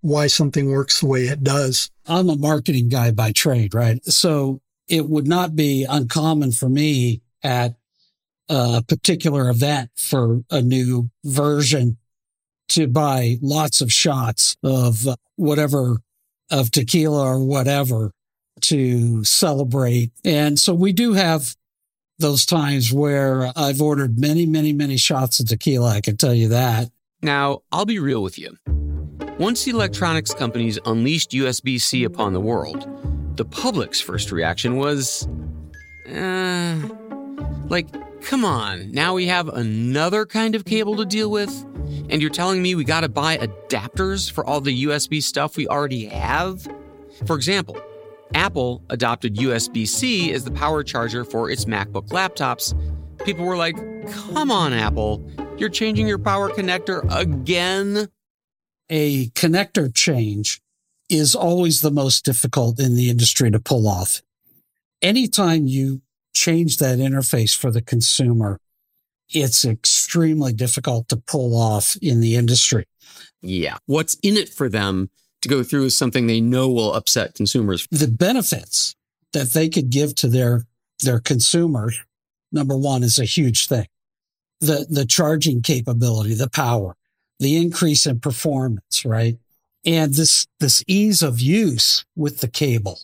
why 0.00 0.26
something 0.26 0.70
works 0.70 1.00
the 1.00 1.06
way 1.06 1.24
it 1.24 1.42
does. 1.42 1.90
I'm 2.06 2.30
a 2.30 2.36
marketing 2.36 2.88
guy 2.88 3.10
by 3.10 3.32
trade, 3.32 3.74
right? 3.74 4.02
So 4.04 4.60
it 4.88 5.08
would 5.08 5.26
not 5.26 5.56
be 5.56 5.84
uncommon 5.88 6.52
for 6.52 6.68
me 6.68 7.22
at 7.42 7.76
a 8.48 8.82
particular 8.86 9.48
event 9.48 9.90
for 9.96 10.42
a 10.50 10.60
new 10.60 11.10
version 11.24 11.96
to 12.68 12.86
buy 12.86 13.36
lots 13.40 13.80
of 13.80 13.92
shots 13.92 14.56
of 14.62 15.06
whatever 15.36 15.98
of 16.50 16.70
tequila 16.70 17.22
or 17.22 17.44
whatever 17.44 18.12
to 18.60 19.24
celebrate. 19.24 20.12
And 20.24 20.58
so 20.58 20.74
we 20.74 20.92
do 20.92 21.14
have 21.14 21.56
those 22.18 22.46
times 22.46 22.92
where 22.92 23.50
I've 23.56 23.82
ordered 23.82 24.18
many, 24.18 24.46
many, 24.46 24.72
many 24.72 24.96
shots 24.96 25.40
of 25.40 25.48
tequila. 25.48 25.90
I 25.90 26.00
can 26.00 26.16
tell 26.16 26.34
you 26.34 26.48
that. 26.48 26.90
Now, 27.22 27.62
I'll 27.72 27.86
be 27.86 27.98
real 27.98 28.22
with 28.22 28.38
you. 28.38 28.56
Once 29.38 29.64
the 29.64 29.72
electronics 29.72 30.32
companies 30.32 30.78
unleashed 30.86 31.32
USB 31.32 31.80
C 31.80 32.04
upon 32.04 32.34
the 32.34 32.40
world, 32.40 32.86
the 33.36 33.44
public's 33.44 34.00
first 34.00 34.30
reaction 34.30 34.76
was, 34.76 35.28
uh, 36.08 36.76
like, 37.68 37.88
come 38.22 38.44
on, 38.44 38.90
now 38.92 39.14
we 39.14 39.26
have 39.26 39.48
another 39.48 40.26
kind 40.26 40.54
of 40.54 40.64
cable 40.64 40.96
to 40.96 41.04
deal 41.04 41.30
with? 41.30 41.50
And 42.10 42.20
you're 42.20 42.30
telling 42.30 42.62
me 42.62 42.74
we 42.74 42.84
gotta 42.84 43.08
buy 43.08 43.36
adapters 43.38 44.30
for 44.30 44.44
all 44.44 44.60
the 44.60 44.84
USB 44.84 45.22
stuff 45.22 45.56
we 45.56 45.66
already 45.68 46.06
have? 46.06 46.66
For 47.26 47.36
example, 47.36 47.76
Apple 48.34 48.82
adopted 48.90 49.36
USB 49.36 49.86
C 49.86 50.32
as 50.32 50.44
the 50.44 50.50
power 50.50 50.82
charger 50.82 51.24
for 51.24 51.50
its 51.50 51.66
MacBook 51.66 52.08
laptops. 52.08 52.74
People 53.24 53.44
were 53.44 53.56
like, 53.56 53.76
come 54.10 54.50
on, 54.50 54.72
Apple, 54.72 55.24
you're 55.56 55.68
changing 55.68 56.08
your 56.08 56.18
power 56.18 56.50
connector 56.50 57.04
again? 57.14 58.08
A 58.90 59.28
connector 59.30 59.92
change 59.94 60.60
is 61.08 61.34
always 61.34 61.80
the 61.80 61.90
most 61.90 62.24
difficult 62.24 62.80
in 62.80 62.96
the 62.96 63.10
industry 63.10 63.50
to 63.50 63.60
pull 63.60 63.86
off. 63.86 64.22
Anytime 65.02 65.66
you 65.66 66.02
change 66.32 66.78
that 66.78 66.98
interface 66.98 67.56
for 67.56 67.70
the 67.70 67.82
consumer, 67.82 68.58
it's 69.28 69.64
extremely 69.64 70.52
difficult 70.52 71.08
to 71.08 71.16
pull 71.16 71.56
off 71.56 71.96
in 72.00 72.20
the 72.20 72.36
industry. 72.36 72.86
Yeah. 73.42 73.78
What's 73.86 74.14
in 74.22 74.36
it 74.36 74.48
for 74.48 74.68
them 74.68 75.10
to 75.42 75.48
go 75.48 75.62
through 75.62 75.84
is 75.84 75.96
something 75.96 76.26
they 76.26 76.40
know 76.40 76.70
will 76.70 76.94
upset 76.94 77.34
consumers. 77.34 77.86
The 77.90 78.08
benefits 78.08 78.94
that 79.32 79.52
they 79.52 79.68
could 79.68 79.90
give 79.90 80.14
to 80.16 80.28
their, 80.28 80.64
their 81.02 81.20
consumers, 81.20 82.00
number 82.50 82.76
one, 82.76 83.02
is 83.02 83.18
a 83.18 83.24
huge 83.24 83.66
thing. 83.68 83.86
The, 84.60 84.86
the 84.88 85.04
charging 85.04 85.60
capability, 85.60 86.34
the 86.34 86.48
power, 86.48 86.96
the 87.38 87.56
increase 87.56 88.06
in 88.06 88.20
performance, 88.20 89.04
right? 89.04 89.36
And 89.84 90.14
this, 90.14 90.46
this 90.60 90.82
ease 90.86 91.22
of 91.22 91.40
use 91.40 92.04
with 92.16 92.40
the 92.40 92.48
cable. 92.48 93.00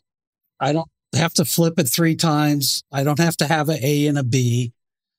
I 0.58 0.72
don't 0.72 0.88
have 1.14 1.34
to 1.34 1.44
flip 1.44 1.78
it 1.78 1.88
three 1.88 2.16
times. 2.16 2.82
I 2.92 3.04
don't 3.04 3.18
have 3.18 3.36
to 3.38 3.46
have 3.46 3.68
an 3.68 3.78
A 3.82 4.06
and 4.06 4.18
a 4.18 4.22
B. 4.22 4.72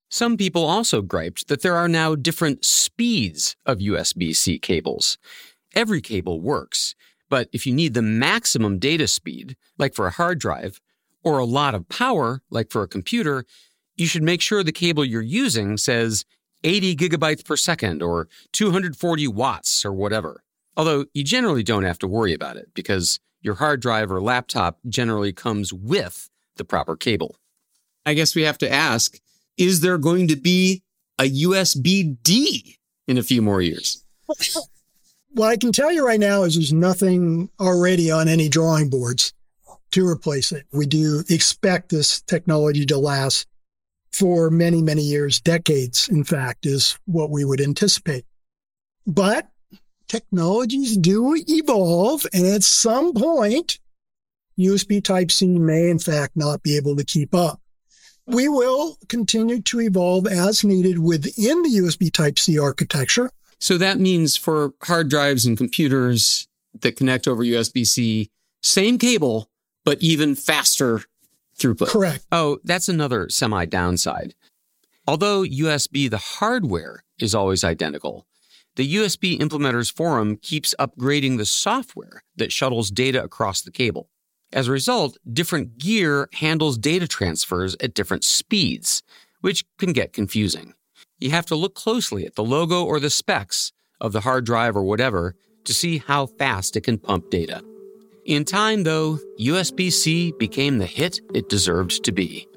Some 0.09 0.37
people 0.37 0.65
also 0.65 1.01
griped 1.01 1.47
that 1.47 1.61
there 1.61 1.75
are 1.75 1.87
now 1.87 2.15
different 2.15 2.65
speeds 2.65 3.55
of 3.65 3.77
USB 3.77 4.35
C 4.35 4.59
cables. 4.59 5.17
Every 5.73 6.01
cable 6.01 6.41
works, 6.41 6.95
but 7.29 7.47
if 7.53 7.65
you 7.65 7.73
need 7.73 7.93
the 7.93 8.01
maximum 8.01 8.77
data 8.77 9.07
speed, 9.07 9.55
like 9.77 9.95
for 9.95 10.05
a 10.05 10.11
hard 10.11 10.37
drive, 10.37 10.81
or 11.23 11.37
a 11.37 11.45
lot 11.45 11.73
of 11.73 11.87
power, 11.87 12.41
like 12.49 12.71
for 12.71 12.83
a 12.83 12.87
computer, 12.87 13.45
you 13.95 14.05
should 14.05 14.23
make 14.23 14.41
sure 14.41 14.63
the 14.63 14.71
cable 14.73 15.05
you're 15.05 15.21
using 15.21 15.77
says 15.77 16.25
80 16.63 16.95
gigabytes 16.97 17.45
per 17.45 17.55
second 17.55 18.01
or 18.01 18.27
240 18.51 19.27
watts 19.29 19.85
or 19.85 19.93
whatever. 19.93 20.43
Although 20.77 21.05
you 21.13 21.23
generally 21.23 21.63
don't 21.63 21.83
have 21.83 21.99
to 21.99 22.07
worry 22.07 22.33
about 22.33 22.57
it 22.57 22.69
because 22.73 23.19
your 23.41 23.55
hard 23.55 23.81
drive 23.81 24.11
or 24.11 24.21
laptop 24.21 24.79
generally 24.87 25.33
comes 25.33 25.73
with 25.73 26.29
the 26.55 26.63
proper 26.63 26.95
cable. 26.95 27.35
I 28.05 28.13
guess 28.13 28.35
we 28.35 28.43
have 28.43 28.57
to 28.59 28.71
ask 28.71 29.17
is 29.57 29.81
there 29.81 29.97
going 29.97 30.27
to 30.29 30.35
be 30.35 30.81
a 31.19 31.29
USB 31.29 32.17
D 32.23 32.77
in 33.07 33.17
a 33.17 33.23
few 33.23 33.41
more 33.41 33.61
years? 33.61 34.03
What 35.33 35.47
I 35.47 35.55
can 35.55 35.71
tell 35.71 35.93
you 35.93 36.05
right 36.05 36.19
now 36.19 36.43
is 36.43 36.55
there's 36.55 36.73
nothing 36.73 37.49
already 37.57 38.11
on 38.11 38.27
any 38.27 38.49
drawing 38.49 38.89
boards 38.89 39.33
to 39.91 40.05
replace 40.05 40.51
it. 40.51 40.65
We 40.73 40.85
do 40.85 41.23
expect 41.29 41.89
this 41.89 42.21
technology 42.21 42.85
to 42.87 42.97
last 42.97 43.47
for 44.11 44.49
many, 44.49 44.81
many 44.81 45.03
years, 45.03 45.39
decades, 45.39 46.09
in 46.09 46.25
fact, 46.25 46.65
is 46.65 46.99
what 47.05 47.29
we 47.29 47.45
would 47.45 47.61
anticipate. 47.61 48.25
But 49.07 49.47
technologies 50.11 50.97
do 50.97 51.41
evolve, 51.47 52.25
and 52.33 52.45
at 52.45 52.63
some 52.63 53.13
point, 53.13 53.79
USB 54.59 55.01
Type 55.01 55.31
C 55.31 55.47
may, 55.47 55.89
in 55.89 55.99
fact, 55.99 56.35
not 56.35 56.61
be 56.63 56.75
able 56.75 56.97
to 56.97 57.05
keep 57.05 57.33
up. 57.33 57.61
We 58.27 58.49
will 58.49 58.97
continue 59.07 59.61
to 59.61 59.79
evolve 59.79 60.27
as 60.27 60.65
needed 60.65 60.99
within 60.99 61.63
the 61.63 61.69
USB 61.69 62.11
Type 62.11 62.37
C 62.37 62.59
architecture. 62.59 63.31
So 63.59 63.77
that 63.77 63.99
means 63.99 64.35
for 64.35 64.73
hard 64.83 65.09
drives 65.09 65.45
and 65.45 65.57
computers 65.57 66.45
that 66.81 66.97
connect 66.97 67.25
over 67.25 67.43
USB 67.43 67.87
C, 67.87 68.29
same 68.61 68.97
cable, 68.97 69.49
but 69.85 69.97
even 70.01 70.35
faster 70.35 71.03
throughput. 71.57 71.87
Correct. 71.87 72.25
Oh, 72.33 72.59
that's 72.65 72.89
another 72.89 73.29
semi 73.29 73.65
downside. 73.65 74.35
Although 75.07 75.43
USB, 75.43 76.09
the 76.09 76.17
hardware, 76.17 77.03
is 77.17 77.33
always 77.33 77.63
identical, 77.63 78.25
the 78.75 78.95
USB 78.95 79.37
Implementers 79.39 79.91
Forum 79.91 80.37
keeps 80.37 80.73
upgrading 80.79 81.37
the 81.37 81.45
software 81.45 82.23
that 82.37 82.51
shuttles 82.51 82.89
data 82.89 83.23
across 83.23 83.61
the 83.61 83.71
cable. 83.71 84.09
As 84.53 84.67
a 84.67 84.71
result, 84.71 85.17
different 85.31 85.77
gear 85.77 86.29
handles 86.33 86.77
data 86.77 87.07
transfers 87.07 87.75
at 87.81 87.93
different 87.93 88.23
speeds, 88.23 89.03
which 89.41 89.65
can 89.77 89.93
get 89.93 90.13
confusing. 90.13 90.73
You 91.19 91.31
have 91.31 91.45
to 91.47 91.55
look 91.55 91.75
closely 91.75 92.25
at 92.25 92.35
the 92.35 92.43
logo 92.43 92.83
or 92.83 92.99
the 92.99 93.09
specs 93.09 93.71
of 93.99 94.11
the 94.11 94.21
hard 94.21 94.45
drive 94.45 94.75
or 94.75 94.83
whatever 94.83 95.35
to 95.65 95.73
see 95.73 95.99
how 95.99 96.25
fast 96.25 96.75
it 96.75 96.81
can 96.81 96.97
pump 96.97 97.29
data. 97.29 97.63
In 98.25 98.45
time, 98.45 98.83
though, 98.83 99.19
USB 99.39 99.91
C 99.91 100.33
became 100.37 100.77
the 100.77 100.85
hit 100.85 101.19
it 101.33 101.49
deserved 101.49 102.03
to 102.03 102.11
be. 102.11 102.47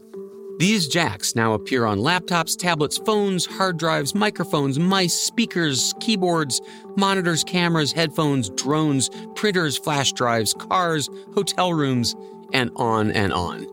These 0.59 0.87
jacks 0.87 1.35
now 1.35 1.53
appear 1.55 1.85
on 1.85 1.99
laptops, 1.99 2.57
tablets, 2.57 2.97
phones, 2.99 3.45
hard 3.45 3.77
drives, 3.77 4.15
microphones, 4.15 4.79
mice, 4.79 5.13
speakers, 5.13 5.93
keyboards, 5.99 6.61
monitors, 6.97 7.43
cameras, 7.43 7.91
headphones, 7.91 8.51
drones, 8.51 9.11
printers, 9.35 9.77
flash 9.77 10.13
drives, 10.13 10.55
cars, 10.55 11.11
hotel 11.35 11.75
rooms, 11.75 12.15
and 12.53 12.71
on 12.77 13.11
and 13.11 13.33
on. 13.33 13.67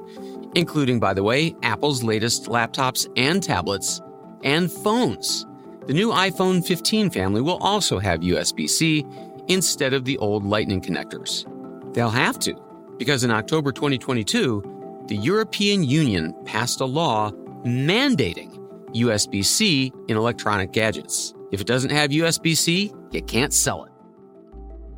Including, 0.56 1.00
by 1.00 1.14
the 1.14 1.24
way, 1.24 1.56
Apple's 1.62 2.02
latest 2.02 2.46
laptops 2.46 3.08
and 3.16 3.44
tablets 3.44 4.02
and 4.44 4.72
phones. 4.72 5.46
The 5.86 5.94
new 5.94 6.10
iPhone 6.10 6.66
15 6.66 7.12
family 7.12 7.42
will 7.42 7.58
also 7.58 8.00
have 8.00 8.22
USB 8.22 8.68
C 8.68 9.06
instead 9.48 9.94
of 9.94 10.06
the 10.06 10.18
old 10.18 10.44
Lightning 10.46 10.82
connectors. 10.82 11.46
They'll 11.94 12.10
have 12.10 12.40
to, 12.40 12.56
because 12.98 13.24
in 13.24 13.30
October 13.30 13.72
2022, 13.72 14.81
the 15.12 15.18
European 15.18 15.84
Union 15.84 16.34
passed 16.45 16.80
a 16.80 16.86
law 16.86 17.32
mandating 17.66 18.57
USB 18.95 19.43
C 19.43 19.91
in 20.07 20.16
electronic 20.16 20.72
gadgets. 20.72 21.34
If 21.51 21.59
it 21.59 21.68
doesn't 21.68 21.89
have 21.89 22.12
USB 22.12 22.55
C, 22.55 22.93
you 23.12 23.22
can't 23.22 23.53
sell 23.53 23.84
it. 23.84 23.91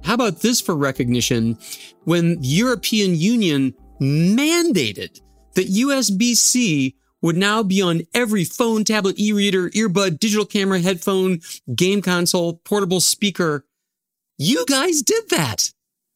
How 0.04 0.14
about 0.14 0.42
this 0.42 0.62
for 0.62 0.76
recognition? 0.76 1.58
When 2.04 2.40
the 2.42 2.48
European 2.48 3.16
Union 3.16 3.74
mandated 4.00 5.20
that 5.56 5.70
USB 5.70 6.36
C 6.36 6.96
would 7.24 7.36
now 7.36 7.64
be 7.64 7.82
on 7.82 8.04
every 8.14 8.44
phone, 8.44 8.84
tablet, 8.84 9.20
e 9.20 9.34
reader, 9.34 9.72
earbud, 9.72 10.20
digital 10.20 10.46
camera, 10.46 10.80
headphone, 10.80 11.40
game 11.74 12.04
console, 12.04 12.58
portable 12.66 13.00
speaker. 13.00 13.66
You 14.38 14.64
guys 14.68 15.02
did 15.02 15.30
that 15.30 15.74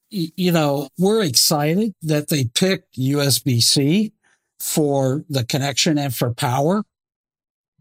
you 0.09 0.51
know, 0.51 0.89
we're 0.97 1.23
excited 1.23 1.93
that 2.01 2.29
they 2.29 2.45
picked 2.45 2.97
USB 2.97 3.61
C 3.61 4.13
for 4.59 5.25
the 5.29 5.43
connection 5.43 5.97
and 5.97 6.15
for 6.15 6.33
power. 6.33 6.83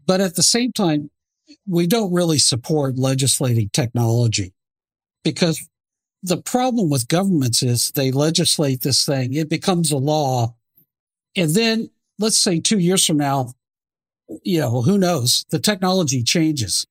But 0.05 0.21
at 0.21 0.35
the 0.35 0.43
same 0.43 0.71
time, 0.71 1.09
we 1.65 1.87
don't 1.87 2.13
really 2.13 2.39
support 2.39 2.97
legislating 2.97 3.69
technology 3.71 4.53
because 5.23 5.67
the 6.23 6.41
problem 6.41 6.89
with 6.89 7.07
governments 7.07 7.63
is 7.63 7.91
they 7.91 8.11
legislate 8.11 8.81
this 8.81 9.05
thing, 9.05 9.33
it 9.33 9.49
becomes 9.49 9.91
a 9.91 9.97
law. 9.97 10.55
And 11.35 11.51
then 11.51 11.89
let's 12.19 12.37
say 12.37 12.59
two 12.59 12.79
years 12.79 13.05
from 13.05 13.17
now, 13.17 13.53
you 14.43 14.59
know, 14.59 14.81
who 14.81 14.97
knows? 14.97 15.45
The 15.49 15.59
technology 15.59 16.23
changes. 16.23 16.85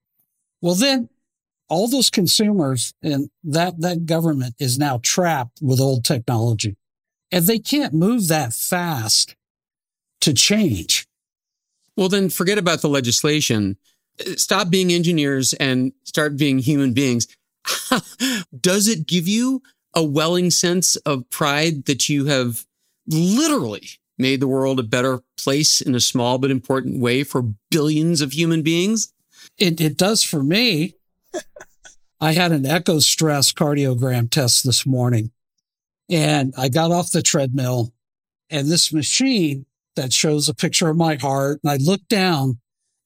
Well, 0.62 0.74
then 0.74 1.09
all 1.69 1.89
those 1.89 2.11
consumers 2.11 2.95
and 3.03 3.31
that, 3.45 3.81
that 3.81 4.07
government 4.07 4.55
is 4.59 4.79
now 4.79 5.01
trapped 5.03 5.59
with 5.61 5.81
old 5.81 6.05
technology 6.05 6.77
and 7.33 7.45
they 7.47 7.59
can't 7.59 7.93
move 7.93 8.29
that 8.29 8.53
fast 8.53 9.35
to 10.21 10.33
change. 10.33 11.07
Well, 11.97 12.09
then 12.09 12.29
forget 12.29 12.59
about 12.59 12.83
the 12.83 12.89
legislation. 12.89 13.77
Stop 14.37 14.71
being 14.71 14.93
engineers 14.93 15.53
and 15.55 15.93
start 16.05 16.37
being 16.37 16.59
human 16.59 16.93
beings. 16.93 17.27
Does 18.61 18.89
it 18.89 19.07
give 19.07 19.27
you 19.27 19.62
a 19.95 20.05
welling 20.05 20.51
sense 20.51 20.97
of 20.97 21.29
pride 21.31 21.87
that 21.87 22.09
you 22.09 22.27
have 22.27 22.64
literally 23.07 23.89
made 24.19 24.41
the 24.41 24.49
world 24.49 24.79
a 24.81 24.83
better 24.83 25.21
place 25.39 25.81
in 25.81 25.95
a 25.95 26.01
small 26.01 26.39
but 26.39 26.51
important 26.51 27.01
way 27.01 27.25
for 27.25 27.55
billions 27.71 28.21
of 28.21 28.33
human 28.33 28.62
beings? 28.62 29.12
It, 29.59 29.81
it 29.81 29.97
does 29.97 30.23
for 30.23 30.43
me. 30.43 30.96
I 32.20 32.32
had 32.32 32.53
an 32.53 32.66
echo 32.66 32.99
stress 32.99 33.53
cardiogram 33.53 34.30
test 34.30 34.64
this 34.64 34.87
morning 34.87 35.30
and 36.09 36.55
I 36.57 36.68
got 36.68 36.93
off 36.93 37.11
the 37.11 37.22
treadmill 37.22 37.93
and 38.51 38.68
this 38.68 38.93
machine 38.93 39.66
that 39.97 40.12
shows 40.12 40.49
a 40.49 40.55
picture 40.55 40.89
of 40.89 40.97
my 40.97 41.16
heart 41.16 41.61
and 41.62 41.70
I 41.70 41.76
looked 41.76 42.09
down 42.09 42.59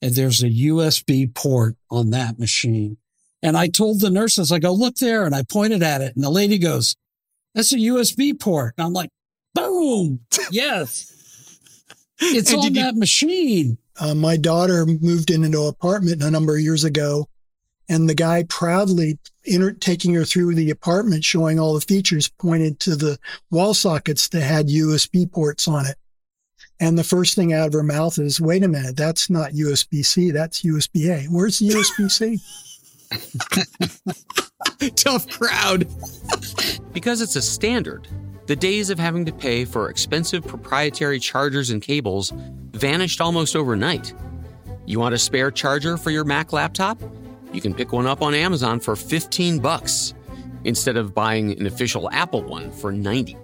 and 0.02 0.14
there's 0.14 0.42
a 0.42 0.48
USB 0.48 1.32
port 1.34 1.76
on 1.90 2.10
that 2.10 2.38
machine. 2.38 2.96
And 3.42 3.56
I 3.56 3.68
told 3.68 4.00
the 4.00 4.10
nurses, 4.10 4.52
I 4.52 4.58
go, 4.58 4.72
look 4.72 4.96
there. 4.96 5.24
And 5.24 5.34
I 5.34 5.42
pointed 5.42 5.82
at 5.82 6.02
it 6.02 6.14
and 6.14 6.24
the 6.24 6.30
lady 6.30 6.58
goes, 6.58 6.96
that's 7.54 7.72
a 7.72 7.76
USB 7.76 8.38
port. 8.38 8.74
And 8.76 8.86
I'm 8.86 8.92
like, 8.92 9.10
boom. 9.54 10.20
Yes. 10.50 11.06
It's 12.22 12.52
on 12.52 12.74
that 12.74 12.96
machine. 12.96 13.78
Uh, 13.98 14.14
my 14.14 14.36
daughter 14.36 14.84
moved 14.84 15.30
in 15.30 15.42
into 15.42 15.62
an 15.62 15.68
apartment 15.68 16.22
a 16.22 16.30
number 16.30 16.54
of 16.54 16.60
years 16.60 16.84
ago, 16.84 17.29
and 17.90 18.08
the 18.08 18.14
guy 18.14 18.44
proudly 18.44 19.18
inter- 19.44 19.72
taking 19.72 20.14
her 20.14 20.24
through 20.24 20.54
the 20.54 20.70
apartment, 20.70 21.24
showing 21.24 21.58
all 21.58 21.74
the 21.74 21.80
features, 21.80 22.28
pointed 22.28 22.78
to 22.80 22.94
the 22.94 23.18
wall 23.50 23.74
sockets 23.74 24.28
that 24.28 24.42
had 24.42 24.68
USB 24.68 25.30
ports 25.30 25.66
on 25.66 25.84
it. 25.86 25.96
And 26.78 26.96
the 26.96 27.04
first 27.04 27.34
thing 27.34 27.52
out 27.52 27.66
of 27.66 27.72
her 27.74 27.82
mouth 27.82 28.18
is, 28.18 28.40
wait 28.40 28.62
a 28.62 28.68
minute, 28.68 28.96
that's 28.96 29.28
not 29.28 29.52
USB 29.52 30.06
C, 30.06 30.30
that's 30.30 30.62
USB 30.62 31.08
A. 31.08 31.24
Where's 31.24 31.58
the 31.58 31.68
USB 31.68 32.10
C? 32.10 32.38
Tough 34.94 35.28
crowd. 35.28 35.88
because 36.92 37.20
it's 37.20 37.34
a 37.34 37.42
standard, 37.42 38.06
the 38.46 38.54
days 38.54 38.88
of 38.88 39.00
having 39.00 39.24
to 39.24 39.32
pay 39.32 39.64
for 39.64 39.90
expensive 39.90 40.46
proprietary 40.46 41.18
chargers 41.18 41.70
and 41.70 41.82
cables 41.82 42.32
vanished 42.70 43.20
almost 43.20 43.56
overnight. 43.56 44.14
You 44.86 45.00
want 45.00 45.14
a 45.14 45.18
spare 45.18 45.50
charger 45.50 45.96
for 45.96 46.10
your 46.10 46.24
Mac 46.24 46.52
laptop? 46.52 47.02
You 47.52 47.60
can 47.60 47.74
pick 47.74 47.92
one 47.92 48.06
up 48.06 48.22
on 48.22 48.34
Amazon 48.34 48.80
for 48.80 48.96
15 48.96 49.58
bucks 49.58 50.14
instead 50.64 50.96
of 50.96 51.14
buying 51.14 51.52
an 51.58 51.66
official 51.66 52.10
Apple 52.10 52.42
one 52.42 52.70
for 52.70 52.92
90. 52.92 53.36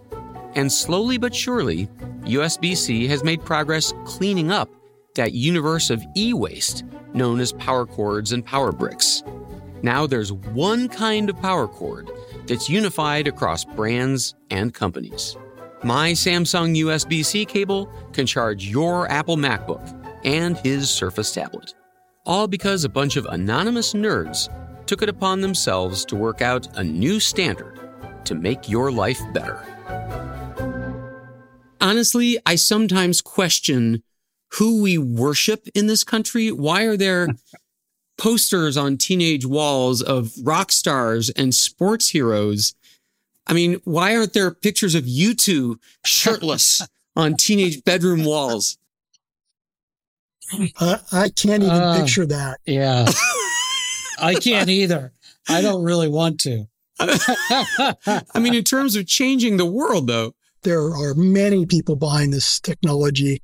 And 0.55 0.73
slowly 0.73 1.19
but 1.19 1.35
surely, 1.35 1.87
USB-C 2.23 3.07
has 3.09 3.25
made 3.25 3.45
progress 3.45 3.93
cleaning 4.05 4.51
up 4.51 4.71
that 5.15 5.33
universe 5.33 5.91
of 5.91 6.05
e-waste 6.17 6.85
known 7.15 7.41
as 7.41 7.53
power 7.53 7.87
cords 7.87 8.33
and 8.33 8.45
power 8.45 8.73
bricks. 8.73 9.23
Now 9.83 10.07
there's 10.07 10.33
one 10.33 10.89
kind 10.89 11.29
of 11.31 11.41
power 11.41 11.67
cord 11.67 12.11
that's 12.47 12.69
unified 12.69 13.27
across 13.27 13.65
brands 13.65 14.35
and 14.51 14.73
companies. 14.73 15.37
My 15.83 16.13
Samsung 16.13 16.77
USB 16.77 17.25
C 17.25 17.45
cable 17.45 17.91
can 18.13 18.27
charge 18.27 18.67
your 18.67 19.11
Apple 19.11 19.37
MacBook 19.37 19.85
and 20.25 20.57
his 20.59 20.91
Surface 20.91 21.33
tablet. 21.33 21.75
All 22.27 22.47
because 22.47 22.85
a 22.85 22.89
bunch 22.89 23.17
of 23.17 23.25
anonymous 23.27 23.95
nerds 23.95 24.49
took 24.87 25.01
it 25.01 25.09
upon 25.09 25.41
themselves 25.41 26.05
to 26.07 26.17
work 26.17 26.43
out 26.43 26.77
a 26.77 26.85
new 26.85 27.19
standard 27.21 27.81
to 28.25 28.35
make 28.35 28.69
your 28.69 28.93
life 28.93 29.21
better. 29.33 29.65
Honestly, 31.81 32.39
I 32.45 32.57
sometimes 32.57 33.23
question 33.23 34.03
who 34.55 34.83
we 34.83 34.99
worship 34.99 35.69
in 35.75 35.87
this 35.87 36.05
country. 36.05 36.51
Why 36.51 36.83
are 36.83 36.97
there 36.97 37.29
posters 38.17 38.77
on 38.77 38.97
teenage 38.97 39.47
walls 39.47 40.03
of 40.03 40.33
rock 40.43 40.73
stars 40.73 41.31
and 41.31 41.55
sports 41.55 42.11
heroes. 42.11 42.75
I 43.47 43.53
mean, 43.53 43.81
why 43.85 44.17
aren't 44.17 44.33
there 44.33 44.51
pictures 44.51 44.95
of 44.95 45.07
you 45.07 45.35
two 45.35 45.79
shirtless 46.05 46.87
on 47.17 47.35
teenage 47.35 47.85
bedroom 47.85 48.25
walls? 48.25 48.79
Uh, 50.79 50.99
I 51.13 51.29
can't 51.31 51.63
even 51.63 51.75
uh, 51.77 51.99
picture 51.99 52.27
that. 52.27 52.61
Yeah. 52.67 53.07
I 54.19 54.35
can't 54.35 54.69
either. 54.69 55.13
I 55.49 55.61
don't 55.61 55.83
really 55.83 56.09
want 56.09 56.41
to. 56.41 56.67
I 56.99 58.39
mean, 58.41 58.55
in 58.55 58.65
terms 58.65 58.97
of 58.97 59.07
changing 59.07 59.57
the 59.57 59.67
world, 59.67 60.07
though, 60.07 60.35
there 60.63 60.81
are 60.81 61.15
many 61.15 61.67
people 61.67 61.97
behind 61.97 62.33
this 62.33 62.59
technology 62.61 63.43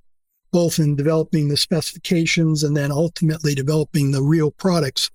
both 0.52 0.78
in 0.78 0.94
developing 0.94 1.48
the 1.48 1.56
specifications 1.56 2.62
and 2.62 2.76
then 2.76 2.92
ultimately 2.92 3.54
developing 3.54 4.10
the 4.10 4.22
real 4.22 4.50
products. 4.50 5.10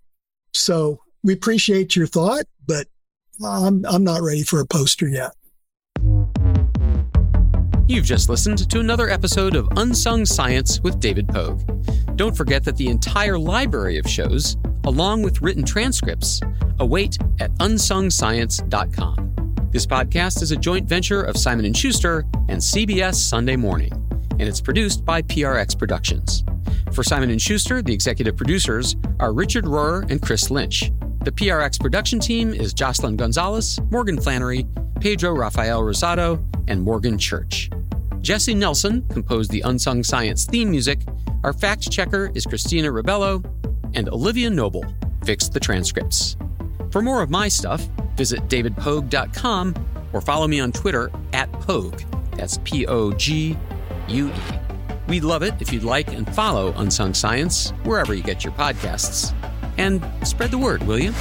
So 0.53 0.99
we 1.23 1.33
appreciate 1.33 1.95
your 1.95 2.07
thought, 2.07 2.45
but 2.65 2.87
I'm, 3.45 3.85
I'm 3.85 4.03
not 4.03 4.23
ready 4.23 4.43
for 4.43 4.59
a 4.59 4.65
poster 4.65 5.07
yet. 5.07 5.31
You've 7.87 8.05
just 8.05 8.29
listened 8.29 8.69
to 8.69 8.79
another 8.79 9.09
episode 9.09 9.55
of 9.55 9.67
Unsung 9.77 10.25
Science 10.25 10.79
with 10.81 10.99
David 10.99 11.27
Pogue. 11.27 11.61
Don't 12.15 12.35
forget 12.35 12.63
that 12.65 12.77
the 12.77 12.87
entire 12.87 13.39
library 13.39 13.97
of 13.97 14.07
shows, 14.07 14.57
along 14.85 15.23
with 15.23 15.41
written 15.41 15.63
transcripts, 15.63 16.41
await 16.79 17.17
at 17.39 17.51
unsungscience.com. 17.55 19.69
This 19.71 19.85
podcast 19.85 20.41
is 20.41 20.51
a 20.51 20.57
joint 20.57 20.87
venture 20.87 21.21
of 21.21 21.37
Simon 21.37 21.73
& 21.73 21.73
Schuster 21.73 22.25
and 22.49 22.59
CBS 22.59 23.15
Sunday 23.15 23.55
Morning 23.55 23.91
and 24.39 24.47
it's 24.47 24.61
produced 24.61 25.03
by 25.03 25.21
PRX 25.23 25.77
Productions. 25.77 26.43
For 26.93 27.03
Simon 27.03 27.37
& 27.37 27.39
Schuster, 27.39 27.81
the 27.81 27.93
executive 27.93 28.37
producers 28.37 28.95
are 29.19 29.33
Richard 29.33 29.65
Rhorer 29.65 30.09
and 30.09 30.21
Chris 30.21 30.51
Lynch. 30.51 30.91
The 31.27 31.33
PRX 31.33 31.77
production 31.77 32.21
team 32.21 32.53
is 32.53 32.73
Jocelyn 32.73 33.17
Gonzalez, 33.17 33.81
Morgan 33.91 34.17
Flannery, 34.17 34.65
Pedro 35.01 35.33
Rafael 35.33 35.81
Rosado, 35.81 36.41
and 36.69 36.81
Morgan 36.81 37.17
Church. 37.17 37.69
Jesse 38.21 38.53
Nelson 38.53 39.05
composed 39.09 39.51
the 39.51 39.59
Unsung 39.59 40.05
Science 40.05 40.45
theme 40.45 40.71
music. 40.71 41.01
Our 41.43 41.51
fact 41.51 41.91
checker 41.91 42.31
is 42.33 42.45
Christina 42.45 42.87
Ribello, 42.87 43.43
and 43.93 44.07
Olivia 44.07 44.49
Noble 44.49 44.85
fixed 45.25 45.51
the 45.51 45.59
transcripts. 45.59 46.37
For 46.91 47.01
more 47.01 47.21
of 47.21 47.29
my 47.29 47.49
stuff, 47.49 47.81
visit 48.15 48.47
davidpogue.com 48.47 49.75
or 50.13 50.21
follow 50.21 50.47
me 50.47 50.61
on 50.61 50.71
Twitter 50.71 51.11
at 51.33 51.51
Pogue. 51.51 52.03
That's 52.37 52.57
P 52.63 52.87
O 52.87 53.11
G 53.11 53.57
UE. 54.07 54.31
We'd 55.09 55.25
love 55.25 55.43
it 55.43 55.55
if 55.59 55.73
you'd 55.73 55.83
like 55.83 56.07
and 56.07 56.33
follow 56.33 56.71
Unsung 56.77 57.13
Science 57.13 57.71
wherever 57.83 58.13
you 58.13 58.23
get 58.23 58.45
your 58.45 58.53
podcasts. 58.53 59.33
And 59.77 60.05
spread 60.27 60.51
the 60.51 60.57
word, 60.57 60.83
will 60.83 60.99
you? 60.99 61.13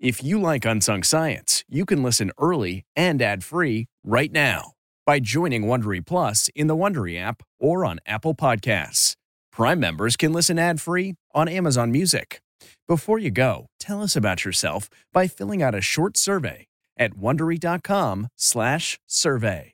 If 0.00 0.22
you 0.22 0.38
like 0.38 0.66
Unsung 0.66 1.02
Science, 1.02 1.64
you 1.66 1.86
can 1.86 2.02
listen 2.02 2.30
early 2.38 2.84
and 2.94 3.22
ad-free 3.22 3.86
right 4.04 4.30
now 4.30 4.72
by 5.06 5.18
joining 5.18 5.62
Wondery 5.62 6.04
Plus 6.04 6.50
in 6.54 6.66
the 6.66 6.76
Wondery 6.76 7.18
app 7.18 7.42
or 7.58 7.86
on 7.86 8.00
Apple 8.04 8.34
Podcasts. 8.34 9.16
Prime 9.50 9.80
members 9.80 10.18
can 10.18 10.34
listen 10.34 10.58
ad-free 10.58 11.14
on 11.34 11.48
Amazon 11.48 11.90
Music. 11.90 12.42
Before 12.86 13.18
you 13.18 13.30
go, 13.30 13.64
tell 13.80 14.02
us 14.02 14.14
about 14.14 14.44
yourself 14.44 14.90
by 15.10 15.26
filling 15.26 15.62
out 15.62 15.74
a 15.74 15.80
short 15.80 16.18
survey 16.18 16.66
at 16.98 17.14
wondery.com/survey. 17.14 19.73